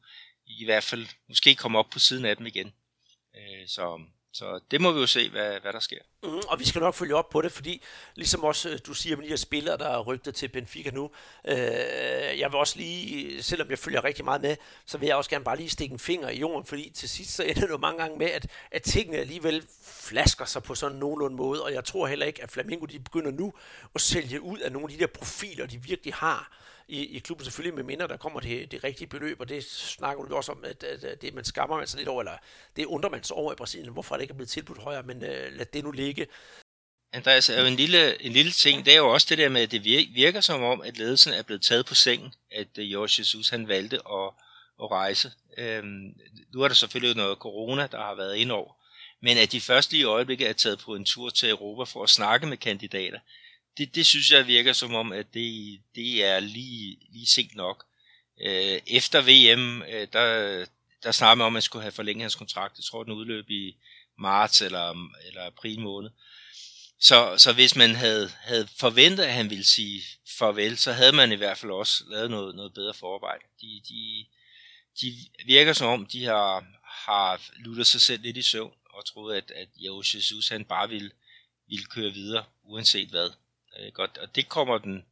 [0.45, 2.73] i hvert fald måske komme op på siden af dem igen.
[3.35, 5.97] Øh, så så det må vi jo se, hvad, hvad der sker.
[6.23, 7.81] Mm, og vi skal nok følge op på det, fordi
[8.15, 11.11] ligesom også øh, du siger med de her spillere, der er rygtet til Benfica nu,
[11.47, 11.55] øh,
[12.39, 15.43] jeg vil også lige, selvom jeg følger rigtig meget med, så vil jeg også gerne
[15.43, 18.01] bare lige stikke en finger i jorden, fordi til sidst så ender det jo mange
[18.01, 22.07] gange med, at, at tingene alligevel flasker sig på sådan nogenlunde måde, og jeg tror
[22.07, 23.53] heller ikke, at Flamingo de begynder nu
[23.95, 27.45] at sælge ud af nogle af de der profiler, de virkelig har i, i klubben,
[27.45, 30.63] selvfølgelig med mindre der kommer det, det rigtige beløb, og det snakker du også om,
[30.63, 32.37] at, at, at det man skammer man sig lidt over, eller
[32.75, 35.17] det undrer man sig over i Brasilien, hvorfor det ikke er blevet tilbudt højere, men
[35.17, 36.27] uh, lad det nu ligge.
[37.13, 39.61] Andreas, er jo en lille, en lille ting, det er jo også det der med,
[39.61, 39.83] at det
[40.15, 43.67] virker, som om, at ledelsen er blevet taget på sengen, at uh, Jorge Jesus han
[43.67, 44.31] valgte at,
[44.83, 45.31] at rejse.
[45.57, 46.13] Øhm,
[46.53, 48.73] nu er der selvfølgelig noget corona, der har været ind over,
[49.21, 52.09] men at de første i øjeblikket er taget på en tur til Europa for at
[52.09, 53.19] snakke med kandidater,
[53.77, 57.85] det, det synes jeg virker som om, at det, det er lige, lige sent nok.
[58.41, 60.65] Øh, efter VM, øh, der,
[61.03, 62.77] der snakker man om, at man skulle have forlænget hans kontrakt.
[62.77, 63.75] Jeg tror, den udløb i
[64.19, 66.09] marts eller, eller april måned.
[66.99, 70.01] Så, så hvis man havde, havde forventet, at han ville sige
[70.37, 73.43] farvel, så havde man i hvert fald også lavet noget, noget bedre forarbejde.
[73.61, 74.25] De, de,
[75.01, 75.15] de
[75.45, 79.51] virker som om, de har, har luttet sig selv lidt i søvn og troet, at,
[79.51, 81.11] at Jesus han bare ville,
[81.69, 83.29] ville køre videre, uanset hvad.
[83.79, 83.95] Ikke?
[83.95, 85.05] godt, og det kommer den,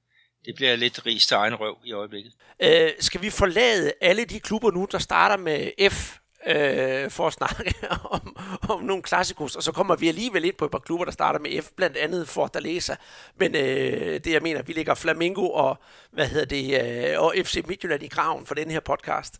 [0.45, 2.33] det bliver lidt ris til egen røv i øjeblikket.
[2.59, 7.33] Øh, skal vi forlade alle de klubber nu, der starter med F, øh, for at
[7.33, 7.73] snakke
[8.11, 8.37] om,
[8.69, 11.39] om nogle klassikos, og så kommer vi alligevel ind på et par klubber, der starter
[11.39, 12.95] med F, blandt andet Fortaleza.
[13.35, 15.77] Men øh, det jeg mener, vi ligger Flamingo og,
[16.11, 19.39] hvad hedder det, øh, og FC Midtjylland i graven for den her podcast.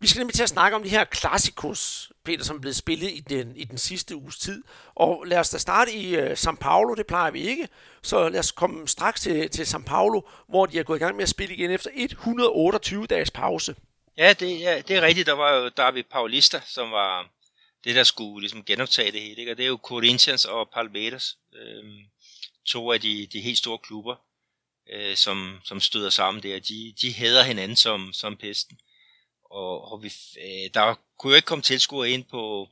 [0.00, 3.10] Vi skal nemlig til at snakke om de her klassikos, Peter, som er blevet spillet
[3.10, 4.62] i den, i den sidste uges tid.
[4.94, 7.68] Og lad os da starte i uh, São Paulo, det plejer vi ikke.
[8.02, 11.16] Så lad os komme straks til, til São Paulo, hvor de er gået i gang
[11.16, 13.74] med at spille igen efter 128 dages pause.
[14.16, 15.26] Ja, det, ja, det er rigtigt.
[15.26, 17.30] Der var jo David Paulista, som var
[17.84, 19.40] det, der skulle ligesom genoptage det hele.
[19.40, 19.52] Ikke?
[19.52, 21.84] Og det er jo Corinthians og Palmeiras, øh,
[22.66, 24.16] to af de, de helt store klubber,
[24.92, 26.58] øh, som, som støder sammen der.
[26.58, 28.78] De, de hader hinanden som, som pesten
[29.50, 32.68] og, og vi, øh, der kunne jo ikke komme tilskuere ind på,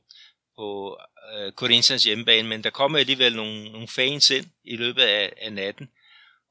[0.57, 0.97] på
[1.33, 5.53] øh, Corinthians hjemmebane, men der kom alligevel nogle, nogle fans ind i løbet af, af
[5.53, 5.89] natten,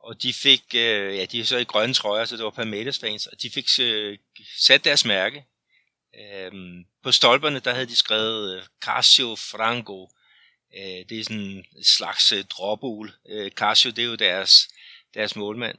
[0.00, 2.98] og de fik, øh, ja, de er så i grønne trøjer, så det var Palmeiras
[2.98, 4.18] fans, og de fik øh,
[4.58, 5.44] sat deres mærke.
[6.20, 10.10] Øhm, på stolperne, der havde de skrevet øh, Casio Franco,
[10.76, 13.12] øh, det er sådan en slags øh, dropul.
[13.28, 14.68] Øh, Casio, det er jo deres,
[15.14, 15.78] deres målmand.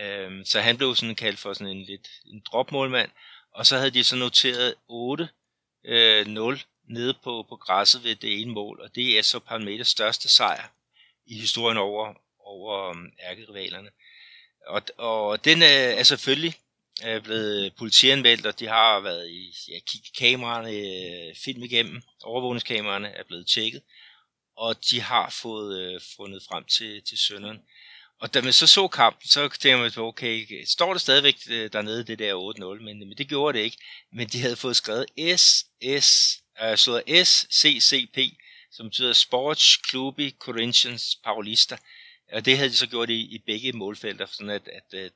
[0.00, 3.10] Øh, så han blev sådan kaldt for sådan en lidt en dropmålmand,
[3.54, 5.28] og så havde de så noteret 8
[5.84, 9.88] øh, 0 nede på, på græsset ved det ene mål, og det er så Palmeiras
[9.88, 10.68] største sejr
[11.26, 13.90] i historien over, over um, ærkerivalerne.
[14.66, 16.54] Og, og den er, er selvfølgelig
[17.02, 23.08] er blevet politianmeldt, og de har været i ja, kigge kameraerne, øh, film igennem, overvågningskameraerne
[23.08, 23.82] er blevet tjekket,
[24.56, 27.58] og de har fået øh, fundet frem til, til sønderen.
[28.20, 32.04] Og da man så så kampen, så tænkte man, okay, står det stadigvæk øh, dernede,
[32.04, 33.76] det der 8-0, men, men det gjorde det ikke.
[34.12, 35.06] Men de havde fået skrevet
[35.36, 38.18] SS, altså øh, slået SCCP,
[38.70, 41.78] som betyder Sports Clube Corinthians Paulista.
[42.32, 45.12] Og det havde de så gjort i, i begge målfelter, sådan at, at, at,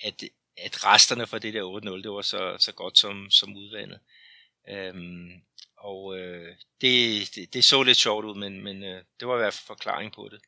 [0.00, 0.22] at,
[0.56, 4.00] at resterne fra det der 8-0, det var så, så godt som, som udvandet.
[4.68, 5.42] Øhm,
[5.76, 9.38] og øh, det, det, det så lidt sjovt ud, men, men øh, det var i
[9.38, 10.40] hvert fald forklaring på det.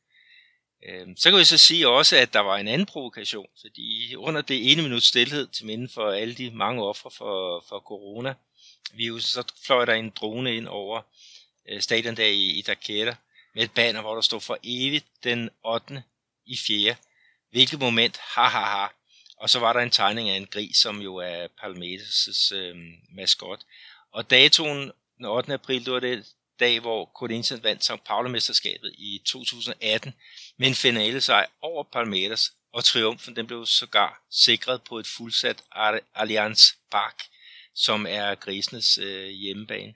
[0.85, 4.43] Øhm, så kan vi så sige også, at der var en anden provokation, fordi under
[4.43, 8.35] det ene minut stillhed til minde for alle de mange ofre for, for corona,
[8.95, 11.03] vi så fløj der en drone ind over
[11.69, 13.17] øh, stadion der i, i Dakar
[13.55, 16.03] med et banner, hvor der stod for evigt den 8.
[16.47, 16.95] i 4.
[17.51, 18.87] Hvilket moment, ha ha ha.
[19.37, 22.77] Og så var der en tegning af en gris, som jo er Palmeiras' øh,
[23.13, 23.61] maskot.
[24.13, 25.53] Og datoen den 8.
[25.53, 26.27] april, det var det
[26.61, 30.15] dag, hvor Corinthians vandt São Paulo-mesterskabet i 2018
[30.59, 35.63] med en finale sejr over Palmeiras, og triumfen den blev sågar sikret på et fuldsat
[36.15, 37.23] Allianz Park,
[37.75, 39.95] som er grisenes øh, hjemmebane.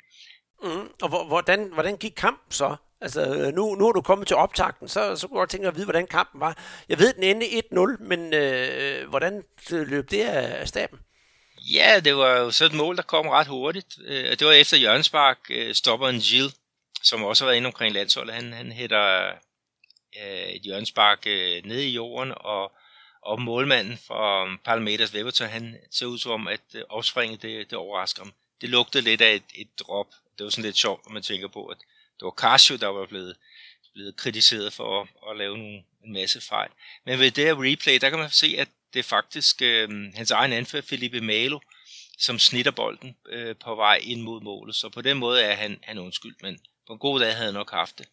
[0.62, 2.76] Mm, og hvordan, hvordan gik kampen så?
[3.00, 5.68] Altså, øh, nu, nu er du kommet til optakten, så, så kunne jeg godt tænke
[5.68, 6.58] at vide, hvordan kampen var.
[6.88, 10.98] Jeg ved, den endte 1-0, men øh, hvordan løb det af staben?
[11.72, 13.98] Ja, det var jo så et mål, der kom ret hurtigt.
[14.04, 16.56] Øh, det var efter Jørgensbak øh, stopper en Gilles,
[17.02, 18.34] som også har været inde omkring landsholdet.
[18.34, 19.32] Han, han hætter
[20.22, 22.72] øh, et Jørgensbak øh, ned i jorden, og,
[23.22, 27.70] og målmanden fra um, Palmeters Weberton, han ser ud som om, at øh, opspringet det,
[27.70, 28.32] det overrasker ham.
[28.60, 30.06] Det lugtede lidt af et, et drop.
[30.38, 31.78] Det var sådan lidt sjovt, når man tænker på, at
[32.20, 33.36] det var Casio, der var blevet,
[33.94, 36.70] blevet kritiseret for at, at lave nogle, en masse fejl.
[37.04, 40.30] Men ved det her replay, der kan man se, at det er faktisk øh, hans
[40.30, 41.58] egen anfører, Felipe Malo,
[42.18, 44.74] som snitter bolden øh, på vej ind mod målet.
[44.74, 47.54] Så på den måde er han, han undskyld, men på en god dag havde han
[47.54, 48.06] nok haft det.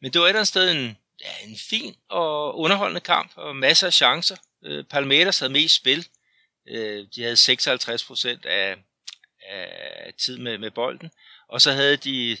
[0.00, 3.56] Men det var et eller andet sted en, ja, en fin og underholdende kamp, og
[3.56, 4.36] masser af chancer.
[4.64, 6.06] Øh, Palmeiras havde mest spil.
[6.68, 8.76] Øh, de havde 56 procent af,
[9.48, 11.10] af tid med, med bolden.
[11.48, 12.36] Og så havde de,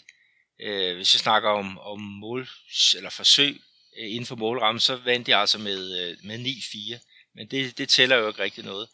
[0.60, 2.48] øh, hvis jeg snakker om, om mål
[2.96, 3.60] eller forsøg
[3.98, 7.09] øh, inden for målrammen, så vandt de altså med, øh, med 9-4.
[7.34, 8.88] Men det, det tæller jo ikke rigtig noget.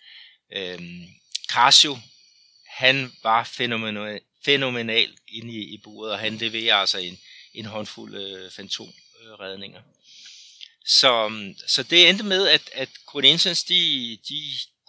[0.52, 1.08] Øhm,
[1.48, 1.98] Casio,
[2.68, 7.18] han var fænomenal, fænomenal inde i, i buret, og han leverer altså en,
[7.54, 9.82] en håndfuld øh, fantomredninger.
[10.86, 14.42] Så, øhm, så det endte med, at, at Corinthians, de, de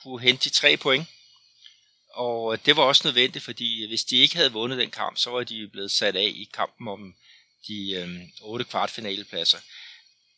[0.04, 1.08] kunne hente de tre point.
[2.14, 5.44] Og det var også nødvendigt, fordi hvis de ikke havde vundet den kamp, så var
[5.44, 7.16] de blevet sat af i kampen om
[7.68, 9.58] de øh, otte kvartfinalepladser.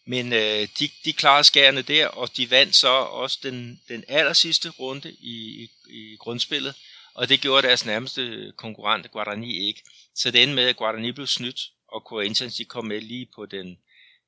[0.10, 4.34] Men øh, de, de klarede skærene der, og de vandt så også den, den aller
[4.34, 6.76] sidste runde i, i, i grundspillet,
[7.14, 9.84] og det gjorde deres nærmeste konkurrent Guarani ikke.
[10.16, 13.45] Så det endte med, at Guarani blev snydt, og Corinthians de kom med lige på
[13.45, 13.78] den,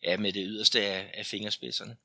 [0.03, 1.97] ja, med det yderste af, af fingerspidserne.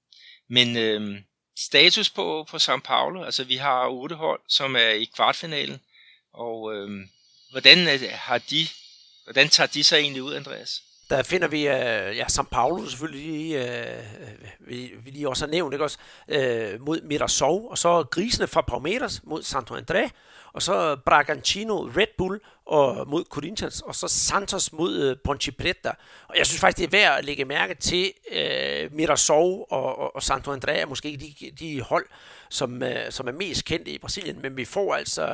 [0.48, 1.20] Men øh,
[1.56, 5.80] status på, på São Paulo, altså vi har otte hold, som er i kvartfinalen,
[6.32, 7.06] og øh,
[7.50, 8.68] hvordan, øh, har de,
[9.24, 10.82] hvordan tager de sig egentlig ud, Andreas?
[11.10, 15.74] Der finder vi øh, ja, São Paulo selvfølgelig, uh, vi, vi lige også har nævnt,
[15.74, 15.98] ikke også,
[16.28, 20.10] uh, mod Mirasov, og så grisene fra Palmeiras mod Santo André,
[20.52, 25.90] og så Bragantino, Red Bull og mod Corinthians, og så Santos mod øh, Ponte Preta.
[26.28, 30.16] Og jeg synes faktisk, det er værd at lægge mærke til øh, Mirasov og, og,
[30.16, 32.06] og Santo André, er måske de, de hold,
[32.48, 35.26] som, øh, som er mest kendte i Brasilien, men vi får altså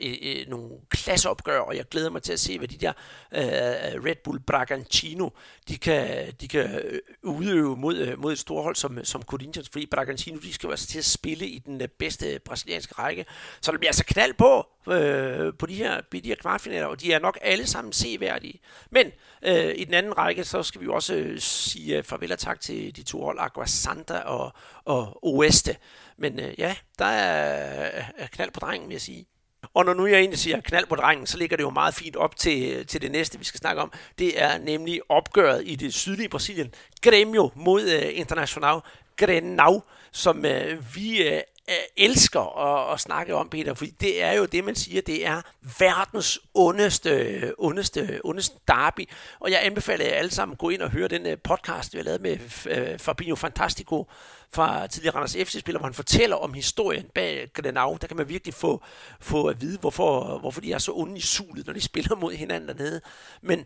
[0.00, 2.92] øh, øh, nogle klasseopgør, og jeg glæder mig til at se, hvad de der
[3.34, 5.28] øh, Red Bull Bragantino,
[5.68, 9.86] de kan, de kan øh, udøve mod, øh, mod et storhold som, som Corinthians, fordi
[9.86, 13.26] Bragantino, de skal jo altså til at spille i den øh, bedste brasilianske række,
[13.60, 17.12] så det bliver altså knald på øh, på de her, de her kvartfinaler, og de
[17.12, 18.60] er nok alle sammen seværdige.
[18.90, 19.06] Men
[19.42, 22.38] øh, i den anden række, så skal vi jo også øh, sige øh, farvel og
[22.38, 24.52] tak til de to hold, Agua Santa og,
[24.84, 25.76] og Oeste.
[26.16, 29.26] Men øh, ja, der er, er knald på drengen, vil jeg sige.
[29.74, 32.16] Og når nu jeg egentlig siger knald på drengen, så ligger det jo meget fint
[32.16, 33.92] op til, øh, til det næste, vi skal snakke om.
[34.18, 36.74] Det er nemlig opgøret i det sydlige Brasilien.
[37.06, 38.80] Grêmio mod uh, International
[39.16, 39.82] Grenau,
[40.12, 44.44] som uh, vi uh, Øh, elsker at, at snakke om, Peter, fordi det er jo
[44.44, 45.42] det, man siger, det er
[45.78, 49.08] verdens ondeste, ondeste, ondeste derby.
[49.40, 51.98] Og jeg anbefaler jer alle sammen at gå ind og høre den øh, podcast, vi
[51.98, 54.06] har lavet med Fabio øh, Fabinho Fantastico,
[54.52, 57.98] fra tidligere Randers FC-spiller, hvor han fortæller om historien bag Glenau.
[58.00, 58.82] Der kan man virkelig få,
[59.20, 62.32] få at vide, hvorfor, hvorfor de er så onde i sulet, når de spiller mod
[62.32, 63.00] hinanden dernede.
[63.42, 63.64] Men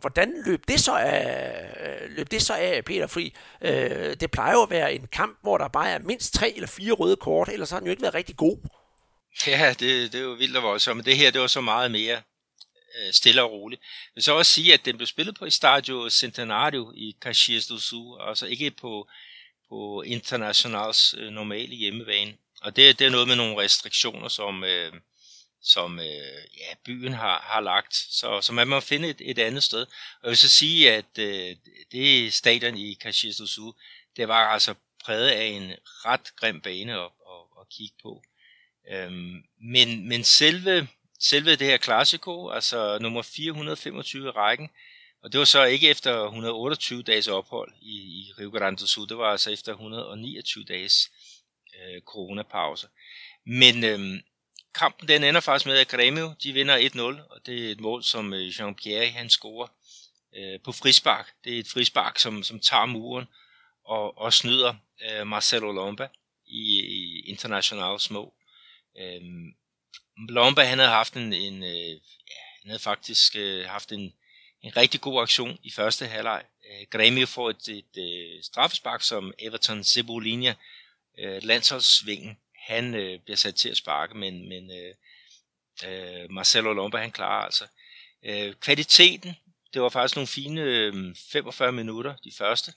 [0.00, 3.06] hvordan løb det så af, løb det så af Peter?
[3.06, 3.34] Fri?
[3.60, 6.68] øh, det plejer jo at være en kamp, hvor der bare er mindst tre eller
[6.68, 8.58] fire røde kort, ellers har han jo ikke været rigtig god.
[9.46, 11.90] Ja, det, det er jo vildt og voldsomt, men det her, det var så meget
[11.90, 12.22] mere
[12.98, 13.80] øh, stille og roligt.
[13.80, 17.78] Jeg vil så også sige, at den blev spillet på Estadio Centenario i Caxias do
[17.78, 19.08] Sul, altså ikke på
[19.68, 22.34] på Internationals øh, normale hjemmebane.
[22.62, 24.92] Og det, det er noget med nogle restriktioner, som, øh,
[25.62, 27.94] som øh, ja, byen har, har lagt.
[27.94, 29.80] Så, så man må finde et, et andet sted.
[29.80, 31.56] Og jeg vil så sige, at øh,
[31.92, 33.72] det stadion i Caxias do Sul,
[34.16, 34.74] det var altså
[35.08, 38.22] præget af en ret grim bane at, at, at kigge på.
[38.90, 40.88] Øhm, men, men selve,
[41.20, 44.70] selve det her klassiko, altså nummer 425 i rækken,
[45.22, 49.08] og det var så ikke efter 128 dages ophold i, i Rio Grande do Sul,
[49.08, 51.10] det var altså efter 129 dages
[51.74, 52.86] øh, coronapause.
[53.46, 54.20] Men øhm,
[54.74, 58.02] kampen den ender faktisk med, at Grêmio de vinder 1-0, og det er et mål,
[58.02, 59.68] som øh, Jean-Pierre han scorer
[60.36, 61.32] øh, på frispark.
[61.44, 63.26] Det er et frispark, som, som tager muren
[63.88, 64.74] og, og snyder
[65.10, 66.08] øh, Marcelo Lomba
[66.46, 68.34] i, i internationale små.
[68.98, 69.20] Øh,
[70.28, 71.90] Lomba han havde haft en, en øh,
[72.30, 74.12] ja, han havde faktisk øh, haft en
[74.62, 76.44] en rigtig god aktion i første halvleg.
[76.70, 80.52] Øh, Grêmio får et, et, et straffespark, som Everton Cebolinha,
[81.18, 84.94] øh, landsholdsvingen, han øh, bliver sat til at sparke, men, men øh,
[85.86, 87.66] øh, Marcelo Lomba, han klarer altså.
[88.24, 89.36] Øh, kvaliteten,
[89.74, 92.72] det var faktisk nogle fine øh, 45 minutter, de første.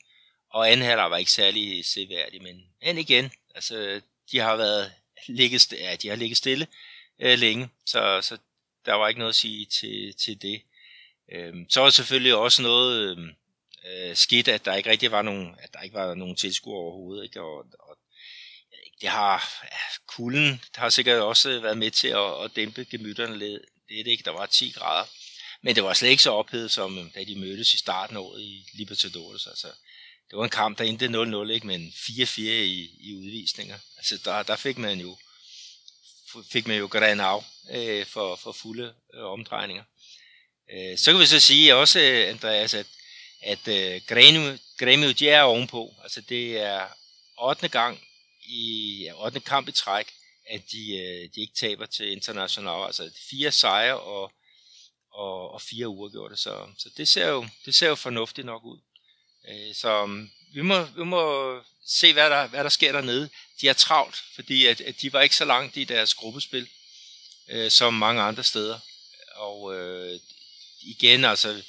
[0.53, 4.91] Og anden halvleg var ikke særlig seværdig, men, end igen, altså, de har været
[5.27, 6.67] ligget, ja, de har ligget stille
[7.19, 8.37] øh, længe, så, så
[8.85, 10.61] der var ikke noget at sige til, til det.
[11.31, 13.29] Øh, så var selvfølgelig også noget øhm,
[13.85, 17.23] øh, skidt, at der ikke rigtig var nogen, at der ikke var nogen tilskuere overhovedet,
[17.23, 17.41] ikke?
[17.41, 17.97] Og, og
[19.01, 19.77] det har, ja,
[20.07, 24.31] kulden har sikkert også været med til at, at dæmpe gemytterne lidt, det ikke, der
[24.31, 25.07] var 10 grader.
[25.61, 28.21] Men det var slet ikke så ophedet, som øhm, da de mødtes i starten af
[28.21, 29.47] året i Libertadores.
[29.47, 29.67] Altså,
[30.31, 31.67] det var en kamp, der endte 0-0, ikke?
[31.67, 33.77] men 4-4 i, i udvisninger.
[33.97, 35.17] Altså, der, der fik man jo
[36.51, 39.83] fik man jo Granau øh, for, for fulde øh, omdrejninger.
[40.73, 42.87] Øh, så kan vi så sige også, Andreas, at,
[43.41, 45.93] at øh, Grêmio, Grêmio, de er ovenpå.
[46.03, 46.87] Altså, det er
[47.41, 47.67] 8.
[47.67, 48.01] gang
[48.43, 49.39] i ja, 8.
[49.39, 50.13] kamp i træk,
[50.49, 52.85] at de, øh, de ikke taber til international.
[52.85, 54.31] Altså fire sejre og,
[55.11, 56.37] og, og fire uafgjorte.
[56.37, 58.79] Så, så det, ser jo, det ser jo fornuftigt nok ud.
[59.49, 63.29] Øh, så um, vi må, vi må se, hvad der, hvad der sker dernede.
[63.61, 66.69] De er travlt, fordi at, at de var ikke så langt i deres gruppespil,
[67.49, 68.79] øh, som mange andre steder.
[69.35, 70.19] Og øh,
[70.81, 71.63] igen, altså,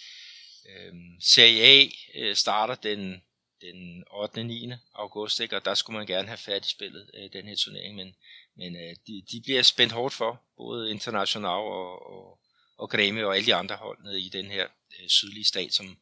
[0.68, 3.23] øh, Serie A øh, starter den,
[3.61, 4.39] den 8.
[4.39, 4.73] og 9.
[4.95, 5.57] august, ikke?
[5.57, 8.14] og der skulle man gerne have færdigspillet øh, den her turnering, men,
[8.57, 12.39] men øh, de, de bliver spændt hårdt for, både International og, og,
[12.77, 14.66] og Græme og alle de andre hold nede i den her
[15.01, 15.99] øh, sydlige stat, som,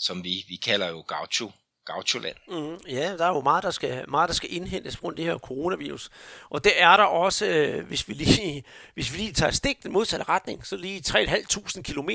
[0.00, 1.50] som vi, vi kalder jo Gaucho,
[1.84, 2.36] Gaucholand.
[2.48, 5.38] Mm, ja, der er jo meget der, skal, meget, der skal indhentes på det her
[5.38, 6.10] coronavirus.
[6.50, 9.92] Og det er der også, øh, hvis, vi lige, hvis vi lige tager stik den
[9.92, 12.10] modsatte retning, så lige 3.500 km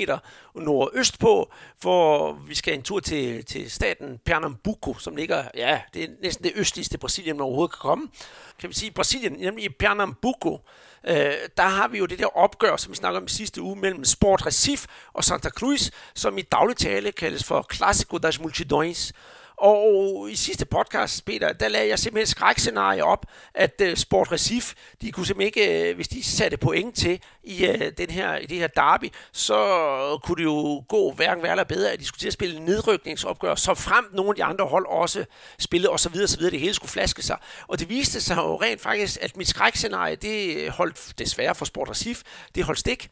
[0.54, 6.04] nordøst på, hvor vi skal en tur til, til staten Pernambuco, som ligger, ja, det
[6.04, 8.08] er næsten det østligste Brasilien, man overhovedet kan komme.
[8.58, 10.60] Kan vi sige, Brasilien, nemlig i Pernambuco,
[11.06, 13.76] øh, der har vi jo det der opgør, som vi snakker om i sidste uge,
[13.76, 19.12] mellem Sport Recife og Santa Cruz, som i daglig tale kaldes for Clásico das Multidões.
[19.58, 24.32] Og i sidste podcast, Peter, der lagde jeg simpelthen et skrækscenarie op, at uh, Sport
[24.32, 28.36] Recif, de kunne simpelthen ikke, uh, hvis de satte point til i, uh, den her,
[28.36, 32.04] i det her derby, så kunne det jo gå hverken værre eller bedre, at de
[32.04, 35.24] skulle til at spille nedrykningsopgør, så frem nogle af de andre hold også
[35.58, 36.12] spillede osv.
[36.12, 37.38] videre, Det hele skulle flaske sig.
[37.66, 41.90] Og det viste sig jo rent faktisk, at mit skrækscenarie, det holdt desværre for Sport
[41.90, 42.22] Recif,
[42.54, 43.08] det holdt stik.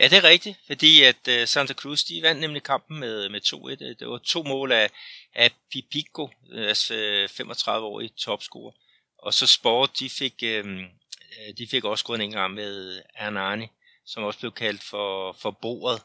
[0.00, 3.98] Ja, det er rigtigt, fordi at Santa Cruz, de vandt nemlig kampen med, med 2-1.
[3.98, 4.90] Det var to mål af,
[5.34, 6.94] af Pipico, altså
[7.30, 8.72] 35-årig topscorer.
[9.18, 13.66] Og så Sport, de fik, øhm, øh, de fik også gået en gang med Hernani,
[14.06, 16.02] som også blev kaldt for, for bordet.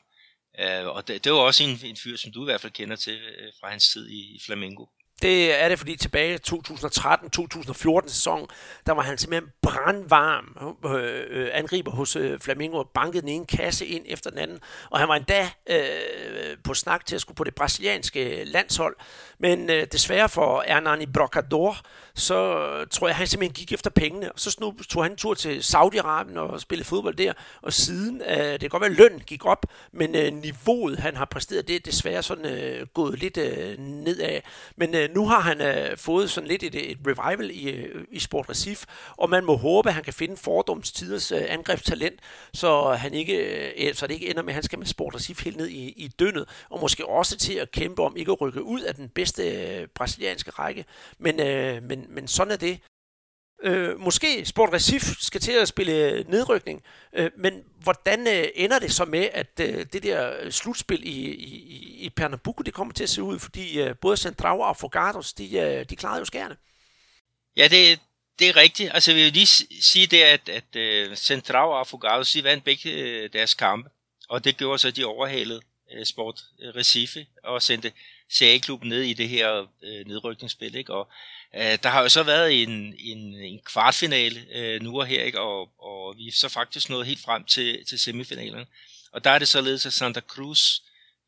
[0.59, 2.95] Uh, og det, det var også en, en fyr, som du i hvert fald kender
[2.95, 4.85] til øh, fra hans tid i, i Flamengo.
[5.21, 8.47] Det er det, fordi tilbage i 2013-2014 sæson,
[8.85, 13.45] der var han simpelthen brandvarm øh, øh, angriber hos øh, Flamingo og bankede den ene
[13.45, 14.59] kasse ind efter den anden.
[14.89, 18.95] Og han var endda øh, på snak til at skulle på det brasilianske landshold.
[19.39, 21.77] Men øh, desværre for Hernani Brocador,
[22.15, 24.31] så øh, tror jeg, han simpelthen gik efter pengene.
[24.31, 27.33] Og så nu tog han en tur til Saudi-Arabien og spillede fodbold der.
[27.61, 31.15] Og siden, øh, det kan godt være, at løn gik op, men øh, niveauet, han
[31.15, 34.41] har præsteret, det er desværre sådan øh, gået lidt øh, nedad.
[34.75, 38.05] Men øh, Øh, nu har han øh, fået sådan lidt et, et revival i, øh,
[38.11, 38.85] i Sport Recif,
[39.17, 42.19] og man må håbe, at han kan finde fordomstiders øh, angrebstalent,
[42.53, 43.35] så, han ikke,
[43.87, 45.89] øh, så det ikke ender med, at han skal med Sport Recif helt ned i,
[45.89, 49.09] i dønnet, og måske også til at kæmpe om ikke at rykke ud af den
[49.09, 50.85] bedste øh, brasilianske række.
[51.19, 52.79] Men, øh, men, men sådan er det.
[53.65, 56.83] Øh, måske Sport Recif skal til at spille øh, nedrykning,
[57.13, 61.33] øh, men hvordan øh, ender det så med, at øh, det der øh, slutspil i,
[61.33, 65.33] i, i Pernambuco, det kommer til at se ud, fordi øh, både Central og Fogados,
[65.33, 66.57] de, øh, de klarede jo skærne.
[67.57, 67.99] Ja, det,
[68.39, 68.91] det er rigtigt.
[68.93, 69.47] Altså, jeg vil lige
[69.81, 73.89] sige det, at, at øh, uh, Central og Fogados, de vandt begge uh, deres kampe,
[74.29, 75.61] og det gjorde så, at de overhalede
[75.97, 76.41] uh, Sport
[76.75, 77.91] Recife og sendte
[78.33, 80.93] CA-klubben ned i det her uh, nedrykningsspil, ikke?
[80.93, 81.09] Og
[81.55, 85.39] Øh, der har jo så været en, en, en kvartfinale øh, nu og her, ikke?
[85.39, 88.65] Og, og vi er så faktisk nået helt frem til, til semifinalen.
[89.11, 90.79] Og der er det således, at Santa Cruz,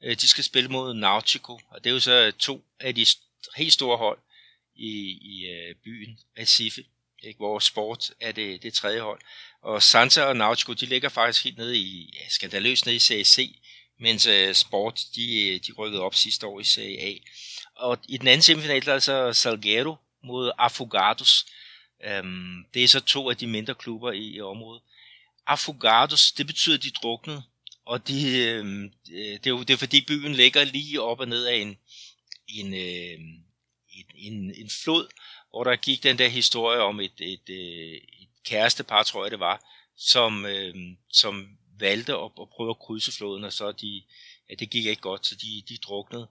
[0.04, 3.06] øh, de skal spille mod Nautico, og det er jo så to af de
[3.56, 4.20] helt store hold
[4.76, 6.84] i, i øh, byen, Recife,
[7.24, 7.38] ikke?
[7.38, 9.22] hvor sport er det, det tredje hold.
[9.62, 13.56] Og Santa og Nautico, de ligger faktisk helt nede i, ja, skandaløst nede i CAC,
[14.00, 17.14] mens øh, sport, de, de rykkede op sidste år i Serie A.
[17.76, 19.96] Og i den anden semifinal, der er så Salguero,
[20.26, 21.46] mod Afogados.
[22.04, 24.82] Øhm, det er så to af de mindre klubber i, i området.
[25.48, 27.44] Afogados, det betyder, at de druknede,
[27.86, 31.28] og de, øhm, øh, det, er jo, det er fordi byen ligger lige op og
[31.28, 31.78] ned af en,
[32.48, 33.20] en, øh,
[33.90, 35.08] en, en, en flod,
[35.50, 39.40] hvor der gik den der historie om et, et, et, et kærestepar, tror jeg det
[39.40, 39.64] var,
[39.98, 40.76] som, øh,
[41.12, 44.04] som valgte at, at prøve at krydse floden, og så de
[44.50, 46.28] ja, det gik ikke godt, så de, de druknede.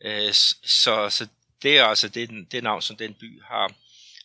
[0.00, 1.28] Øh, så, så
[1.62, 3.72] det er altså det, det navn, som den by har,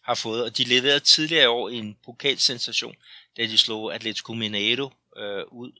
[0.03, 0.43] har fået.
[0.43, 2.95] Og de leverede tidligere i år en pokalsensation,
[3.37, 5.71] da de slog Atletico Mineiro øh, ud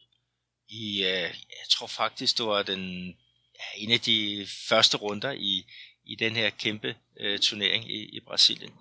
[0.70, 3.08] i, øh, jeg tror faktisk, det var den,
[3.56, 5.66] ja, en af de første runder i,
[6.06, 8.74] i den her kæmpe øh, turnering i, i Brasilien.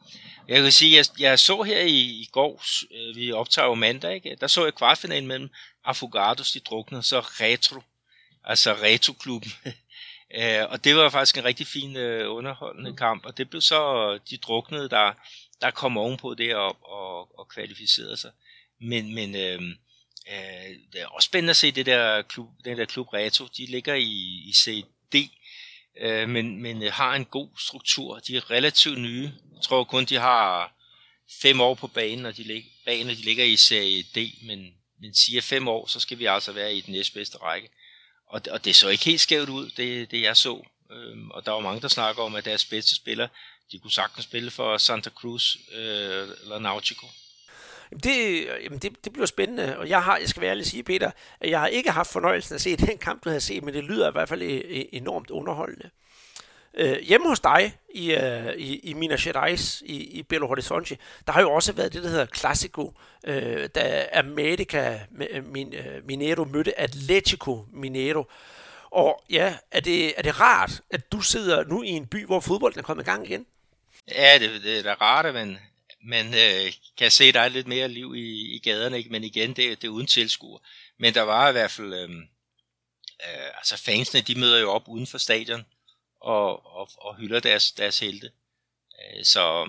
[0.49, 4.15] Jeg kan sige, jeg, jeg så her i, i går, øh, vi optager jo mandag,
[4.15, 4.37] ikke?
[4.41, 5.51] der så jeg kvartfinalen mellem
[5.85, 7.83] Afogados, de druknede, så Retro,
[8.45, 9.53] altså Retro-klubben
[10.35, 14.19] øh, og det var faktisk en rigtig fin øh, underholdende kamp, og det blev så
[14.31, 15.13] de druknede, der,
[15.61, 18.31] der kom ovenpå det og, og, og kvalificerede sig.
[18.81, 19.63] Men, men øh,
[20.33, 23.67] øh, det er også spændende at se det der klub, den der klub Retro, de
[23.67, 25.31] ligger i, i CD,
[26.01, 28.19] øh, men, men øh, har en god struktur.
[28.19, 29.33] De er relativt nye.
[29.55, 30.75] Jeg tror kun, de har
[31.43, 34.17] fem år på banen, og de, lig, banen, de ligger i serie D,
[34.47, 37.69] men, men siger fem år, så skal vi altså være i den næstbedste række.
[38.31, 40.63] Og, og det så ikke helt skævt ud, det, det jeg så.
[40.91, 43.29] Øhm, og der var mange, der snakker om, at deres bedste spiller,
[43.73, 47.07] de kunne sagtens spille for Santa Cruz øh, eller Nautico.
[48.05, 51.11] Det, jamen det, det bliver spændende, og jeg har, jeg skal være ærlig sige, Peter,
[51.41, 53.85] at jeg har ikke haft fornøjelsen at se den kamp, du havde set, men det
[53.85, 55.91] lyder i hvert fald øh, enormt underholdende.
[56.75, 61.33] Øh, hjemme hos dig i, øh, i, i Minas Gerais, i, i Belo Horizonte, der
[61.33, 62.95] har jo også været det, der hedder Classico,
[63.25, 65.01] øh, da America
[65.31, 68.25] øh, min, øh, Mineiro mødte Atletico Mineiro.
[68.91, 72.41] Og ja, er det, er det rart, at du sidder nu i en by, hvor
[72.41, 73.47] fodbolden er kommet i gang igen?
[74.09, 75.59] Ja, det, det er da rart, men
[76.05, 79.11] man øh, kan se, der er lidt mere liv i, i gaderne, ikke?
[79.11, 80.59] men igen, det, det er uden tilskuer.
[80.99, 82.11] Men der var i hvert fald, øh,
[83.29, 85.65] øh, altså fansene, de møder jo op uden for stadion
[86.21, 88.31] og, og, og hylder deres, deres helte.
[89.01, 89.67] Øh, så,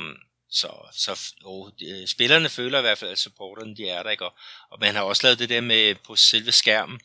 [0.49, 1.71] så, så jo,
[2.07, 4.25] spillerne føler i hvert fald, at supporterne de er der, ikke?
[4.25, 4.33] Og,
[4.69, 7.01] og man har også lavet det der med på selve skærmen,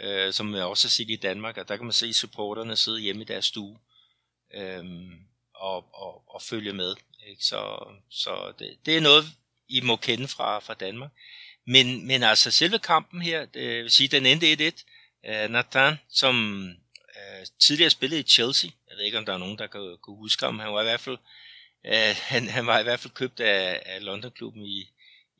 [0.00, 3.00] øh, som jeg også har set i Danmark, og der kan man se supporterne sidde
[3.00, 3.78] hjemme i deres stue
[4.54, 4.84] øh,
[5.54, 6.94] og, og, og følge med.
[7.28, 7.44] Ikke?
[7.44, 9.24] Så, så det, det er noget,
[9.68, 11.10] I må kende fra, fra Danmark.
[11.66, 14.84] Men, men altså selve kampen her, det vil sige, den endte 1-1.
[15.30, 16.64] Øh, Nathan, som
[17.16, 18.70] øh, tidligere spillede i Chelsea,
[19.00, 21.00] ved ikke, om der er nogen, der kan, kan huske ham, han var i hvert
[21.00, 21.18] fald,
[21.86, 24.88] øh, han, han var i hvert fald købt af, af London-klubben i,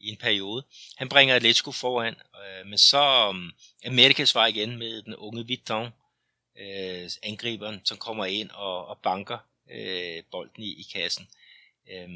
[0.00, 0.64] i en periode.
[0.96, 3.52] Han bringer Atletico foran, øh, men så um,
[3.86, 5.92] Amerikas var igen med den unge Vitton,
[6.60, 9.38] øh, angriberen, som kommer ind og, og banker
[9.70, 11.28] øh, bolden i, i kassen.
[11.90, 12.08] Øh,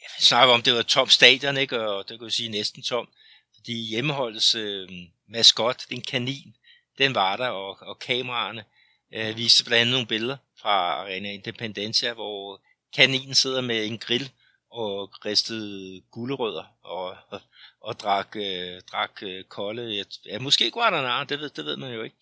[0.00, 1.88] jeg snakker om, det var tom stadion, ikke?
[1.88, 3.08] og det kan jeg sige næsten tom,
[3.54, 4.88] fordi hjemmeholdets øh,
[5.28, 6.56] maskot, den kanin,
[6.98, 8.64] den var der, og, og kameraerne
[9.12, 12.60] øh, viste blandt andet nogle billeder fra Arena Independencia, hvor
[12.94, 14.30] kaninen sidder med en grill
[14.70, 17.40] og ristede gulerødder og, og,
[17.80, 20.04] og drak, øh, drak øh, kolde.
[20.26, 22.16] Ja, måske Guadalajara, det ved, det ved man jo ikke.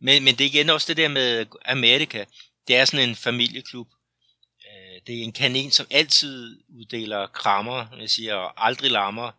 [0.00, 2.24] Men, men det er igen også det der med Amerika.
[2.68, 3.88] Det er sådan en familieklub,
[4.66, 9.30] øh, det er en kanin, som altid uddeler krammer, jeg siger, og aldrig lammer,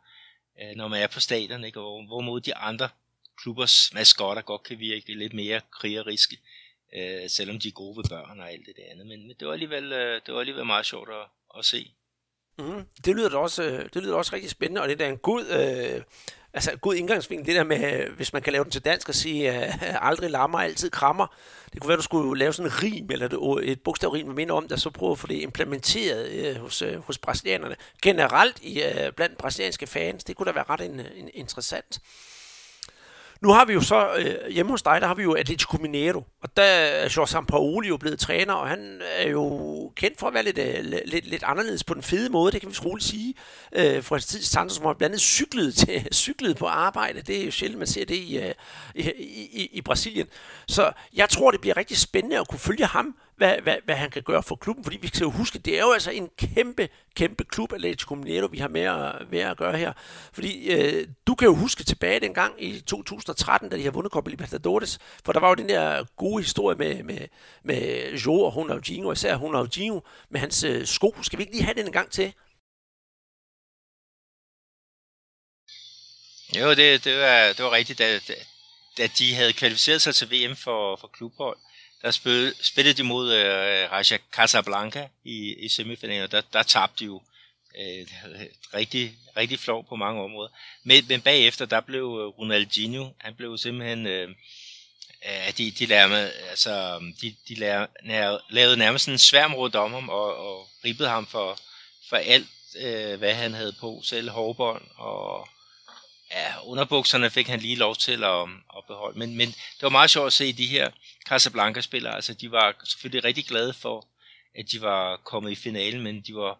[0.61, 1.79] øh, når man er på stadion, ikke?
[1.79, 2.89] Og hvorimod de andre
[3.41, 6.54] klubbers maskotter godt kan virke lidt mere krigeriske, øh,
[6.95, 9.07] øh, selvom de er gode ved børn og alt det andet.
[9.07, 11.27] Men, men det, var alligevel, øh, det var alligevel meget sjovt at,
[11.59, 11.95] at se.
[12.59, 15.17] Mm, det lyder da også, øh, det lyder også rigtig spændende, og det er en
[15.17, 16.01] god, øh,
[16.53, 19.65] altså god indgangsvinkel, det der med, hvis man kan lave den til dansk og sige,
[19.65, 19.73] øh,
[20.09, 21.35] aldrig lammer, altid krammer.
[21.73, 24.67] Det kunne være, du skulle lave sådan en rim, eller et bogstavrim med minder om
[24.67, 27.75] der så prøve at få det implementeret øh, hos, øh, hos brasilianerne.
[28.01, 31.99] Generelt i, øh, blandt brasilianske fans, det kunne da være ret en, en, interessant.
[33.45, 36.23] Nu har vi jo så øh, hjemme hos dig, der har vi jo Atletico Mineiro,
[36.41, 40.33] og der er Jorge Sampaoli jo blevet træner, og han er jo kendt for at
[40.33, 43.33] være lidt, øh, lidt, lidt anderledes på den fede måde, det kan vi roligt sige.
[43.75, 47.41] Øh, for hans tid Santos, som har blandt andet cyklet, til, cyklet på arbejde, det
[47.41, 48.53] er jo sjældent, man ser det i, øh,
[48.95, 49.09] i,
[49.53, 50.27] i, i Brasilien.
[50.67, 54.11] Så jeg tror, det bliver rigtig spændende at kunne følge ham, hvad, hvad, hvad han
[54.11, 56.89] kan gøre for klubben, fordi vi skal jo huske, det er jo altså en kæmpe,
[57.15, 59.93] kæmpe klub, Atletico Mineiro, vi har med at, med at gøre her.
[60.33, 64.29] Fordi øh, du kan jo huske tilbage dengang i 2013, da de har vundet Copa
[64.29, 67.27] Libertadores, for der var jo den der gode historie med, med,
[67.63, 71.15] med Jo og Ronaldinho, især Ronaldinho, med hans øh, sko.
[71.21, 72.33] Skal vi ikke lige have den en gang til?
[76.59, 78.19] Jo, det, det, var, det var rigtigt, da,
[78.97, 81.57] da de havde kvalificeret sig til VM for, for klubhold
[82.01, 87.05] der spil, spillede de mod øh, Raja Casablanca i, i semifinalen, der, der tabte de
[87.05, 87.21] jo
[87.79, 88.07] øh,
[88.73, 90.49] rigtig, rigtig flov på mange områder.
[90.83, 94.29] Men, men bagefter, der blev øh, Ronaldinho, han blev simpelthen, øh,
[95.57, 100.37] de, de, lavede, altså, de, de lavede, lavede nærmest en sværm rundt om ham, og,
[100.37, 101.59] og ribbede ham for,
[102.09, 102.47] for alt,
[102.79, 105.47] øh, hvad han havde på, selv hårbånd, og
[106.35, 108.41] ja, underbukserne fik han lige lov til at,
[108.77, 109.19] at beholde.
[109.19, 110.91] Men, men det var meget sjovt at se de her
[111.25, 112.15] Casablanca-spillere.
[112.15, 114.07] Altså, de var selvfølgelig rigtig glade for,
[114.55, 116.59] at de var kommet i finalen, men de var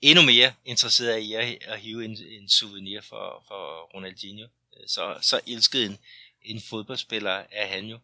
[0.00, 4.46] endnu mere interesserede i at, at hive en, en souvenir for, for Ronaldinho.
[4.86, 5.98] Så, så elskede en,
[6.42, 7.98] en fodboldspiller er han jo.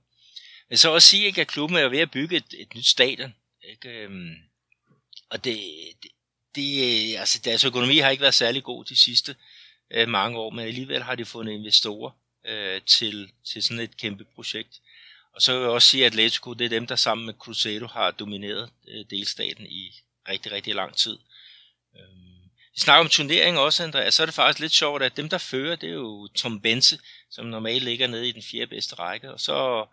[0.68, 3.34] Men så også sige, ikke, at klubben er ved at bygge et, et nyt stadion.
[3.62, 3.88] Ikke?
[3.88, 4.34] Øhm,
[5.28, 5.60] og det,
[6.02, 6.10] det,
[6.54, 9.36] det, altså deres økonomi har ikke været særlig god de sidste
[9.90, 12.10] øh, mange år, men alligevel har de fundet investorer
[12.46, 14.80] øh, til, til sådan et kæmpe projekt.
[15.32, 17.86] Og så vil jeg også sige, at Atletico, det er dem, der sammen med Cruzeiro
[17.86, 21.18] har domineret øh, delstaten i rigtig, rigtig lang tid.
[21.96, 22.28] Øh,
[22.74, 25.38] vi snakker om turnering også, Andreas, så er det faktisk lidt sjovt, at dem, der
[25.38, 26.98] fører, det er jo Tom Bense,
[27.30, 29.86] som normalt ligger nede i den fjerde bedste række, og så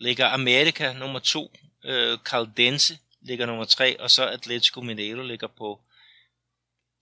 [0.00, 1.52] ligger America nummer to,
[1.84, 5.80] øh, Caldense ligger nummer tre, og så Atletico Mineiro ligger på,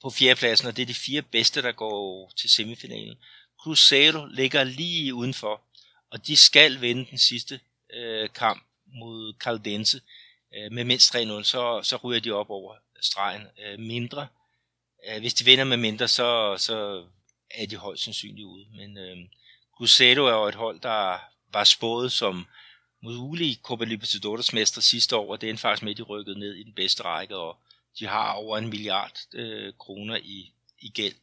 [0.02, 3.16] på fjerdepladsen, og det er de fire bedste, der går til semifinalen.
[3.62, 5.62] Cruzeiro ligger lige udenfor,
[6.10, 7.60] og de skal vinde den sidste
[7.94, 10.00] øh, kamp mod Caldense
[10.56, 14.28] øh, med mindst 3-0, så, så ryger de op over stregen øh, mindre.
[15.08, 17.04] Øh, hvis de vinder med mindre, så, så
[17.50, 18.66] er de højst sandsynligt ude.
[18.76, 19.16] Men øh,
[19.76, 21.18] Cruzeiro er jo et hold, der
[21.52, 22.46] var spået som
[23.02, 26.62] mulige Copa Libertadores mester sidste år, og det er faktisk med, de rykket ned i
[26.62, 27.56] den bedste række, og
[27.98, 31.14] de har over en milliard øh, kroner i, i gæld.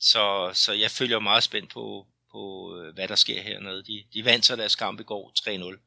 [0.00, 3.84] Så, så jeg følger meget spændt på, på øh, hvad der sker hernede.
[3.84, 5.78] De, de vandt så deres kamp i går 3-0,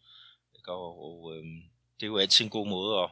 [0.67, 1.43] og, og øh,
[1.99, 3.09] det er jo altid en god måde at,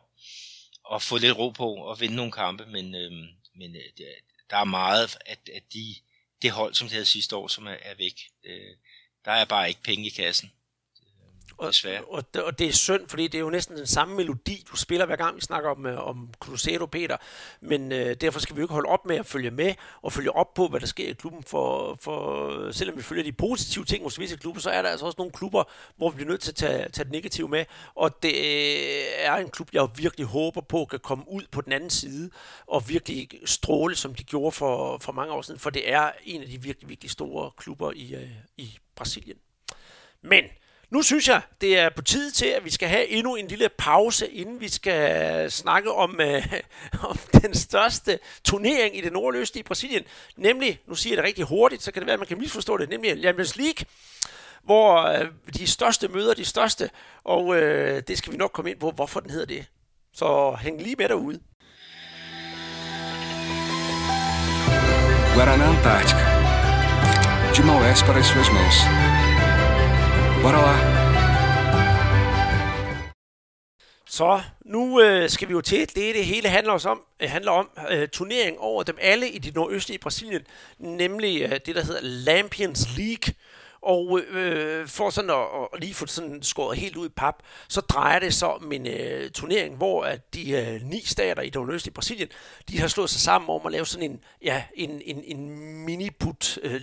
[0.93, 3.11] at få lidt ro på og vinde nogle kampe, men, øh,
[3.55, 4.05] men øh,
[4.49, 5.95] der er meget, at, at de,
[6.41, 8.21] det hold, som de havde sidste år, som er, er væk.
[8.43, 8.75] Øh,
[9.25, 10.51] der er bare ikke penge i kassen.
[11.57, 11.73] Og,
[12.09, 15.05] og, og det er synd, fordi det er jo næsten den samme melodi, du spiller
[15.05, 17.17] hver gang vi snakker om, øh, om Cruzeiro Peter.
[17.61, 20.35] Men øh, derfor skal vi jo ikke holde op med at følge med og følge
[20.35, 21.43] op på, hvad der sker i klubben.
[21.43, 25.05] For, for selvom vi følger de positive ting hos visse klubber, så er der altså
[25.05, 25.63] også nogle klubber,
[25.97, 27.65] hvor vi bliver nødt til at tage, tage det negative med.
[27.95, 31.71] Og det øh, er en klub, jeg virkelig håber på kan komme ud på den
[31.71, 32.29] anden side
[32.67, 35.59] og virkelig stråle, som de gjorde for, for mange år siden.
[35.59, 39.37] For det er en af de virkelig, virkelig store klubber i, øh, i Brasilien.
[40.21, 40.43] Men
[40.89, 43.69] nu synes jeg, det er på tide til, at vi skal have endnu en lille
[43.77, 46.53] pause, inden vi skal snakke om, øh,
[47.09, 50.03] om den største turnering i det nordløste i Brasilien.
[50.37, 52.77] Nemlig, nu siger jeg det rigtig hurtigt, så kan det være, at man kan misforstå
[52.77, 53.85] det, nemlig Champions League,
[54.63, 56.89] hvor øh, de største møder de største,
[57.23, 59.65] og øh, det skal vi nok komme ind på, hvorfor den hedder det.
[60.13, 61.39] Så hæng lige med derude.
[65.35, 66.25] Guaraná Antártica.
[67.55, 69.26] De Maués para as suas mãos.
[70.43, 70.97] Bora.
[74.09, 77.51] Så nu øh, skal vi jo til det, det hele handler os om, øh, handler
[77.51, 80.41] om øh, turnering over dem alle i det nordøstlige Brasilien,
[80.79, 83.33] nemlig øh, det, der hedder Lampions League.
[83.81, 87.35] Og øh, for sådan at, at lige få sådan skåret helt ud i pap,
[87.67, 91.45] så drejer det sig om en øh, turnering, hvor at de øh, ni stater i
[91.45, 92.29] det nordøstlige Brasilien,
[92.69, 95.49] de har slået sig sammen om at lave sådan en, ja, en, en, en
[95.85, 96.81] mini-put, øh,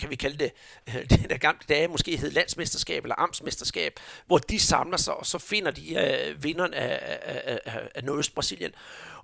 [0.00, 0.52] kan vi kalde det,
[0.88, 5.26] øh, det der gamle dage måske hed landsmesterskab eller amtsmesterskab, hvor de samler sig, og
[5.26, 8.72] så finder de øh, vinderen af, af, af, af Nordøst-Brasilien.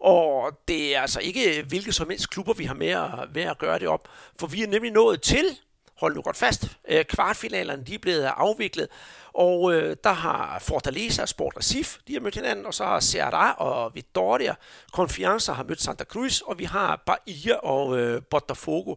[0.00, 3.42] Og det er altså ikke øh, hvilke som helst klubber, vi har med at, med
[3.42, 4.08] at gøre det op,
[4.38, 5.58] for vi er nemlig nået til
[6.02, 8.88] hold nu godt fast, øh, kvartfinalerne de er blevet afviklet,
[9.34, 13.00] og øh, der har Fortaleza og Sport Recife, de har mødt hinanden, og så har
[13.00, 14.54] Ceará og Vitória,
[14.92, 18.94] Confianza har mødt Santa Cruz, og vi har Bahia og øh, Botafogo.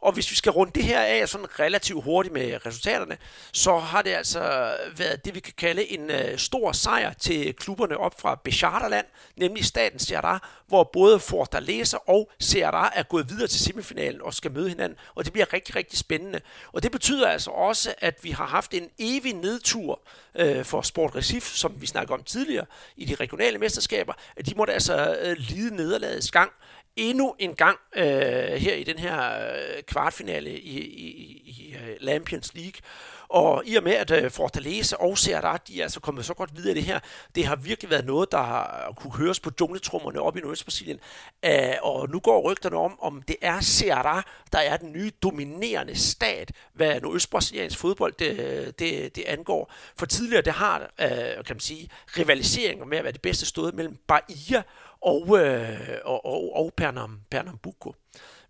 [0.00, 3.18] Og hvis vi skal runde det her af sådan relativt hurtigt med resultaterne,
[3.52, 7.96] så har det altså været det, vi kan kalde en øh, stor sejr til klubberne
[7.96, 13.60] op fra Becharterland, nemlig staten Ceará, hvor både Fortaleza og Ceará er gået videre til
[13.60, 16.40] semifinalen og skal møde hinanden, og det bliver rigtig, rigtig spændende.
[16.72, 20.00] Og det betyder altså også, at vi har haft en evig nedtur
[20.34, 24.54] øh, for Sport Recife, som vi snakkede om tidligere i de regionale mesterskaber, at de
[24.56, 26.52] måtte altså øh, lide nederlagets gang
[26.98, 28.04] endnu en gang øh,
[28.52, 31.08] her i den her øh, kvartfinale i, i,
[31.46, 32.80] i uh, Lampions League.
[33.28, 36.56] Og i og med, at øh, Fortaleza og Serra, de er altså kommet så godt
[36.56, 37.00] videre i det her,
[37.34, 41.00] det har virkelig været noget, der har kunne høres på jungletrummerne op i Nordøst-Brasilien.
[41.44, 44.22] Øh, og nu går rygterne om, om det er Serra,
[44.52, 49.72] der er den nye dominerende stat, hvad nordøst-brasiliansk fodbold det, det, det angår.
[49.96, 53.74] For tidligere, det har, øh, kan man sige, rivaliseringer med at være det bedste stået
[53.74, 54.62] mellem Bahia
[55.02, 57.94] og, øh, og, og, og Pernam, Pernambuco.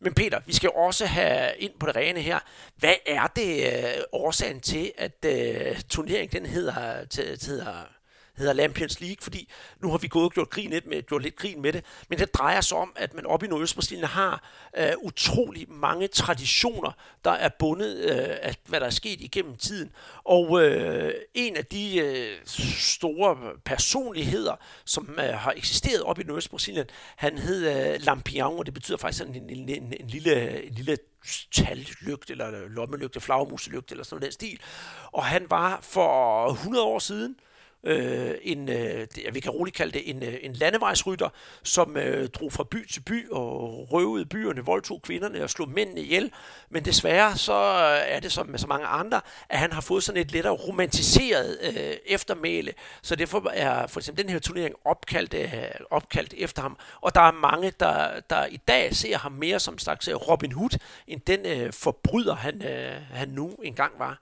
[0.00, 2.38] Men Peter, vi skal også have ind på det rene her.
[2.76, 7.97] Hvad er det øh, årsagen til, at øh, turneringen den hedder, til, hedder,
[8.38, 11.36] hedder Lampions League, fordi nu har vi gået og gjort, grin lidt med, gjort lidt
[11.36, 14.42] grin med det, men det drejer sig om, at man oppe i Nordøstbrasilien har
[14.76, 16.92] øh, utrolig mange traditioner,
[17.24, 19.92] der er bundet øh, af, hvad der er sket igennem tiden.
[20.24, 22.36] Og øh, en af de øh,
[22.78, 26.86] store personligheder, som øh, har eksisteret oppe i Nordøstbrasilien,
[27.16, 30.74] han hed øh, Lampion, og det betyder faktisk en, en, en, en, en lille, en
[30.74, 30.96] lille
[31.52, 34.60] tallygt, eller lommelygte, flagermuselygt, eller sådan noget den stil.
[35.12, 37.36] Og han var for 100 år siden,
[37.84, 41.28] øh, en, øh, vi kan roligt kalde det en, øh, en landevejsrytter,
[41.62, 46.00] som øh, drog fra by til by og røvede byerne, voldtog kvinderne og slog mændene
[46.00, 46.32] ihjel.
[46.70, 50.04] Men desværre så øh, er det som med så mange andre, at han har fået
[50.04, 52.72] sådan et lidt romantiseret øh, eftermæle.
[53.02, 56.76] Så derfor er for eksempel den her turnering opkaldt, øh, opkaldt efter ham.
[57.00, 60.14] Og der er mange, der, der i dag ser ham mere som en slags øh,
[60.14, 64.18] Robin Hood, end den øh, forbryder, han, øh, han nu engang var.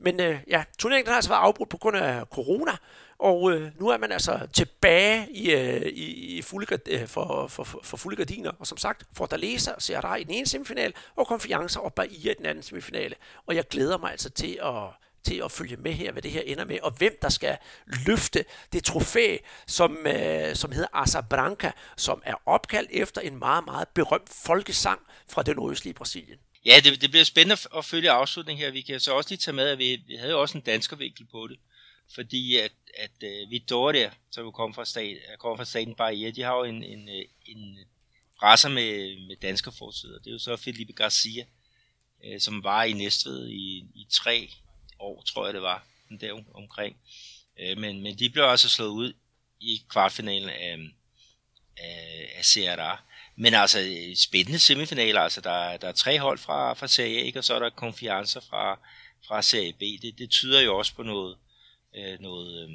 [0.00, 2.72] Men øh, ja, turneringen den har altså været afbrudt på grund af corona,
[3.18, 7.64] og øh, nu er man altså tilbage i, øh, i, i fulde, øh, for, for,
[7.64, 8.52] for, for fulde gardiner.
[8.58, 12.34] Og som sagt, Fortaleza og Serra i den ene semifinal, og Confianza og Bahia i
[12.34, 13.14] den anden semifinale.
[13.46, 14.82] Og jeg glæder mig altså til at
[15.22, 18.44] til at følge med her, hvad det her ender med, og hvem der skal løfte
[18.72, 19.36] det trofæ,
[19.66, 25.00] som, øh, som hedder Asa Branca, som er opkaldt efter en meget, meget berømt folkesang
[25.28, 26.38] fra det nordøstlige Brasilien.
[26.64, 28.70] Ja, det, det bliver spændende at følge afslutningen her.
[28.70, 31.46] Vi kan så også lige tage med, at vi, vi havde også en danskervinkel på
[31.46, 31.58] det.
[32.14, 36.42] Fordi at, at øh, uh, Vittoria, som kommer fra, stat, kom fra staten Bahia, de
[36.42, 37.78] har jo en, en, øh, en
[38.42, 40.18] racer med, med dansker forsider.
[40.18, 41.44] Det er jo så Felipe Garcia,
[42.26, 44.50] uh, som var i Næstved i, i tre
[44.98, 46.96] år, tror jeg det var, den der omkring.
[47.60, 49.12] Uh, men, men de blev altså slået ud
[49.60, 50.78] i kvartfinalen af,
[51.76, 53.02] af, af CRA.
[53.40, 53.78] Men altså,
[54.14, 57.38] spændende semifinaler, altså der, der er tre hold fra, fra Serie A, ikke?
[57.38, 58.78] og så er der konfiancer fra,
[59.26, 59.80] fra Serie B.
[60.02, 61.36] Det, det tyder jo også på noget,
[61.96, 62.70] øh, noget, øh,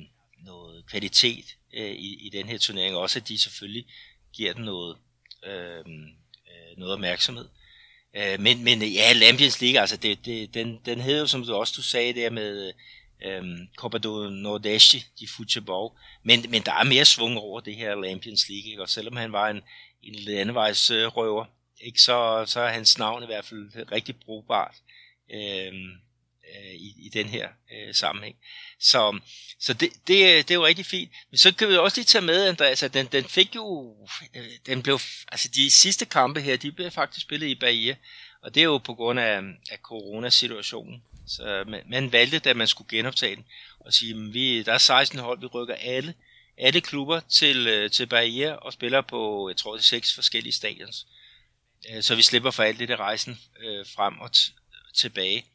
[0.46, 2.96] noget kvalitet øh, i, i den her turnering.
[2.96, 3.86] Også at de selvfølgelig
[4.34, 4.98] giver den noget,
[5.46, 7.48] øh, øh noget opmærksomhed.
[8.18, 11.56] Øh, men, men ja, Lampions League, altså det, det, den, den hedder jo, som du
[11.56, 12.74] også du sagde der med
[13.26, 13.44] øh,
[13.76, 15.92] Copa do Nordeste de Futebol,
[16.24, 18.82] men, men der er mere svung over det her Lampions League, ikke?
[18.82, 19.62] og selvom han var en,
[20.04, 21.46] en landevejsrøver,
[21.82, 24.76] ikke, så, så er hans navn i hvert fald rigtig brugbart
[25.34, 25.74] øh,
[26.56, 28.36] øh, i, i den her øh, sammenhæng.
[28.80, 29.20] Så,
[29.60, 31.12] så det, det, det er jo rigtig fint.
[31.32, 33.96] Men så kan vi også lige tage med, Andreas, at den, den fik jo,
[34.36, 37.96] øh, den blev, altså de sidste kampe her, de blev faktisk spillet i Bahia,
[38.42, 39.42] og det er jo på grund af,
[39.72, 41.04] af coronasituationen.
[41.28, 43.46] Så man, man valgte, da man skulle genoptage den,
[43.80, 46.14] og sige, at vi, der er 16 hold, vi rykker alle
[46.58, 50.54] alle klubber til, øh, til Bahia og spiller på, jeg tror det er seks forskellige
[50.54, 51.08] stadions.
[51.90, 54.54] Øh, så vi slipper for alt det der rejsen øh, frem og t-
[54.96, 55.46] tilbage.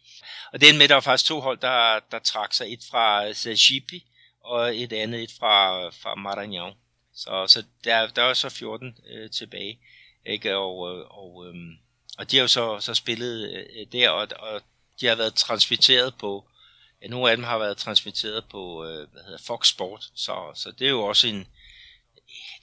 [0.52, 2.72] Og det er med, der var faktisk to hold, der, der trak sig.
[2.72, 4.00] Et fra øh, Sergipe
[4.40, 6.74] og et andet et fra, fra Maranhão.
[7.14, 9.78] Så, så der, der er så 14 øh, tilbage.
[10.26, 10.56] Ikke?
[10.56, 10.78] Og,
[11.10, 11.54] og, øh,
[12.18, 14.62] og de har jo så, så spillet øh, der, og, og
[15.00, 16.44] de har været transmitteret på,
[17.02, 20.70] Ja, nogle af dem har været transmitteret på øh, hvad hedder Fox Sport, så, så
[20.70, 21.46] det er jo også en,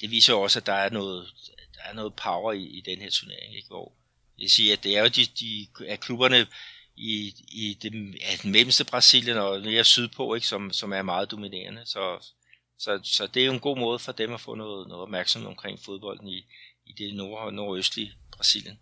[0.01, 1.33] det viser jo også, at der er noget,
[1.75, 3.67] der er noget power i, i den her turnering, ikke?
[3.67, 3.93] hvor
[4.39, 6.47] jeg siger, at det er jo de, de er klubberne
[6.95, 10.47] i, i det, ja, den mellemste Brasilien og nede sydpå, ikke?
[10.47, 12.31] Som, som er meget dominerende, så,
[12.79, 15.49] så, så det er jo en god måde for dem at få noget, noget opmærksomhed
[15.49, 16.45] omkring fodbolden i,
[16.85, 18.79] i det nord- nordøstlige Brasilien.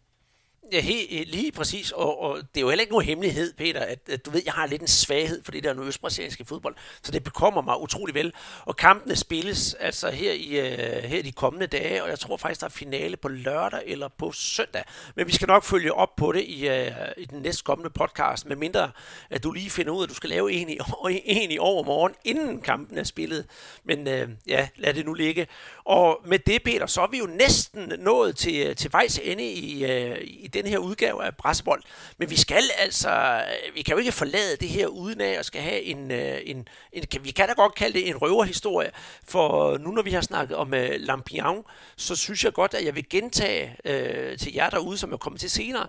[0.71, 3.99] Ja, he, lige præcis, og, og det er jo heller ikke nogen hemmelighed, Peter, at,
[4.09, 7.23] at du ved, jeg har lidt en svaghed for det der østbrasilianske fodbold, så det
[7.23, 8.33] bekommer mig utrolig vel.
[8.65, 12.37] Og kampene spilles altså her i, uh, her i de kommende dage, og jeg tror
[12.37, 14.83] faktisk, der er finale på lørdag eller på søndag.
[15.15, 16.75] Men vi skal nok følge op på det i, uh,
[17.17, 18.91] i den næste kommende podcast, medmindre
[19.29, 20.77] at du lige finder ud af, at du skal lave en i,
[21.25, 23.45] en i overmorgen, inden kampen er spillet.
[23.83, 25.47] Men uh, ja, lad det nu ligge.
[25.83, 29.83] Og med det, Peter, så er vi jo næsten nået til, til vejs ende i,
[29.83, 31.83] uh, i den her udgave af Brasbold.
[32.17, 35.45] Men vi skal altså, øh, vi kan jo ikke forlade det her uden af at
[35.45, 38.91] skal have en, øh, en, en vi kan da godt kalde det en røverhistorie,
[39.27, 41.63] for nu når vi har snakket om øh, uh, Lampion,
[41.95, 45.41] så synes jeg godt, at jeg vil gentage uh, til jer derude, som er kommet
[45.41, 45.87] til senere,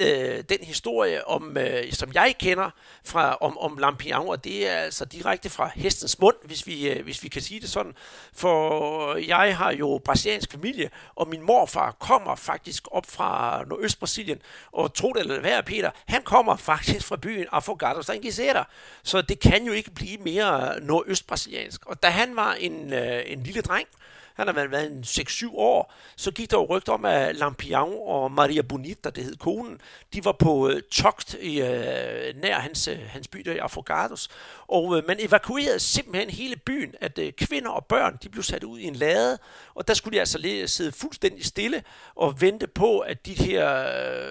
[0.00, 2.70] øh, den historie, om, øh, som jeg kender
[3.04, 7.04] fra, om, om Lampion, og det er altså direkte fra hestens mund, hvis vi, øh,
[7.04, 7.92] hvis vi kan sige det sådan.
[8.32, 13.62] For jeg har jo brasiliansk familie, og min morfar kommer faktisk op fra
[14.02, 14.38] Brasilien.
[14.72, 18.68] og tro det eller være, Peter, han kommer faktisk fra byen Afogados da Inquisera,
[19.02, 21.86] så det kan jo ikke blive mere nordøst-brasiliansk.
[21.86, 23.88] Og da han var en, øh, en lille dreng,
[24.34, 28.32] han har været en 6-7 år, så gik der jo rygt om, at Lampion og
[28.32, 29.80] Maria Bonita, det hed konen,
[30.12, 34.28] de var på øh, togt i, øh, nær hans, øh, hans by der i Afrogados,
[34.68, 38.64] og øh, man evakuerede simpelthen hele byen, at øh, kvinder og børn, de blev sat
[38.64, 39.38] ud i en lade,
[39.74, 41.82] og der skulle de altså lige sidde fuldstændig stille
[42.14, 43.86] og vente på, at de her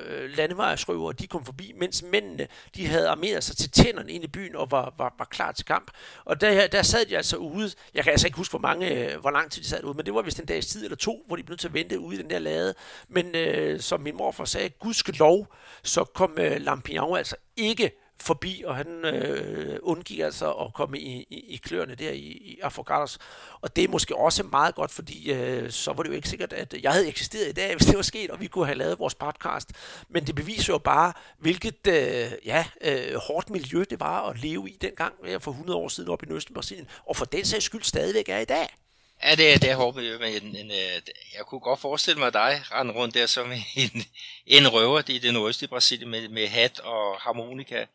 [0.10, 4.28] øh, landevejsrøvere, de kom forbi, mens mændene, de havde armeret sig til tænderne ind i
[4.28, 5.92] byen og var, var, var klar til kamp.
[6.26, 9.20] Og der, der sad de altså ude, jeg kan altså ikke huske, hvor, mange, øh,
[9.20, 11.24] hvor lang tid de sad ude, men det var vist en dags tid eller to,
[11.28, 12.74] hvor de blev nødt til at vente ude i den der lade.
[13.10, 15.48] Men øh, som min morfar sagde, gudske lov,
[15.84, 17.92] så kom øh, Lampignon altså ikke
[18.22, 22.60] forbi, og han øh, undgik altså at komme i, i, i kløerne der i, i
[22.64, 23.18] Afrogatos.
[23.62, 26.54] Og det er måske også meget godt, fordi øh, så var det jo ikke sikkert,
[26.54, 29.00] at jeg havde eksisteret i dag, hvis det var sket, og vi kunne have lavet
[29.00, 29.70] vores podcast.
[30.10, 34.70] Men det beviser jo bare, hvilket øh, ja, øh, hårdt miljø det var at leve
[34.70, 37.84] i dengang for 100 år siden op i Nøsten, Brasilien, og for den sags skyld
[37.84, 38.81] stadigvæk er i dag.
[39.24, 41.02] Ja, det er, det er hårdt miljø, men en, en, øh,
[41.38, 44.06] jeg kunne godt forestille mig dig rende rundt der som en,
[44.46, 45.02] en røver.
[45.08, 47.86] I det nordøstlige Brasilien med, med hat og harmonika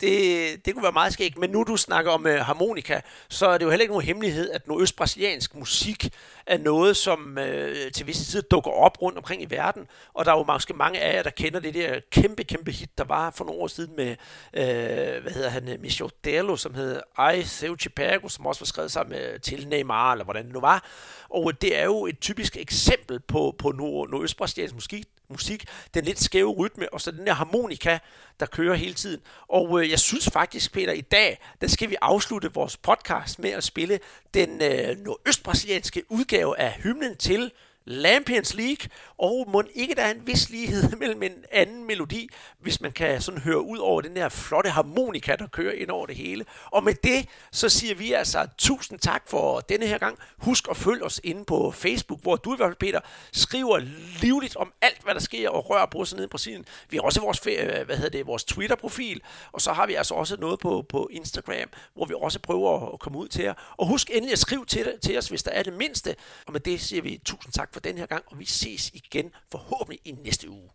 [0.00, 1.38] det, det kunne være meget skægt.
[1.38, 4.50] Men nu du snakker om øh, harmonika, så er det jo heller ikke nogen hemmelighed,
[4.50, 6.08] at nordøstbrasiliansk musik
[6.46, 9.86] er noget, som øh, til visse tider dukker op rundt omkring i verden.
[10.14, 12.98] Og der er jo måske mange af jer, der kender det der kæmpe, kæmpe hit,
[12.98, 14.10] der var for nogle år siden med,
[14.54, 18.66] øh, hvad hedder han, øh, Michel Dello, som hed Ai Seu Chipago, som også var
[18.66, 20.84] skrevet sammen med til Neymar, eller hvordan det nu var.
[21.30, 26.20] Og det er jo et typisk eksempel på, på nord- nordøstbrasiliansk musik, musik, den lidt
[26.22, 27.98] skæve rytme, og så den der harmonika,
[28.40, 29.20] der kører hele tiden.
[29.48, 33.50] Og øh, jeg synes faktisk, Peter, i dag, der skal vi afslutte vores podcast med
[33.50, 33.98] at spille
[34.34, 37.52] den øh, nordøstbrasilianske udgave af hymnen til
[37.86, 38.88] Lampions League,
[39.18, 43.20] og må ikke der er en vis lighed mellem en anden melodi, hvis man kan
[43.20, 46.44] sådan høre ud over den der flotte harmonika, der kører ind over det hele.
[46.66, 50.18] Og med det, så siger vi altså tusind tak for denne her gang.
[50.38, 53.00] Husk at følge os inde på Facebook, hvor du i hvert fald, Peter,
[53.32, 53.78] skriver
[54.22, 56.64] livligt om alt, hvad der sker og rører på sig nede i Brasilien.
[56.90, 59.20] Vi har også vores, hvad hedder det, vores Twitter-profil,
[59.52, 63.00] og så har vi altså også noget på, på Instagram, hvor vi også prøver at
[63.00, 63.54] komme ud til jer.
[63.76, 66.16] Og husk endelig at skrive til, til os, hvis der er det mindste.
[66.46, 69.32] Og med det siger vi tusind tak for den her gang, og vi ses igen
[69.50, 70.70] forhåbentlig i næste uge.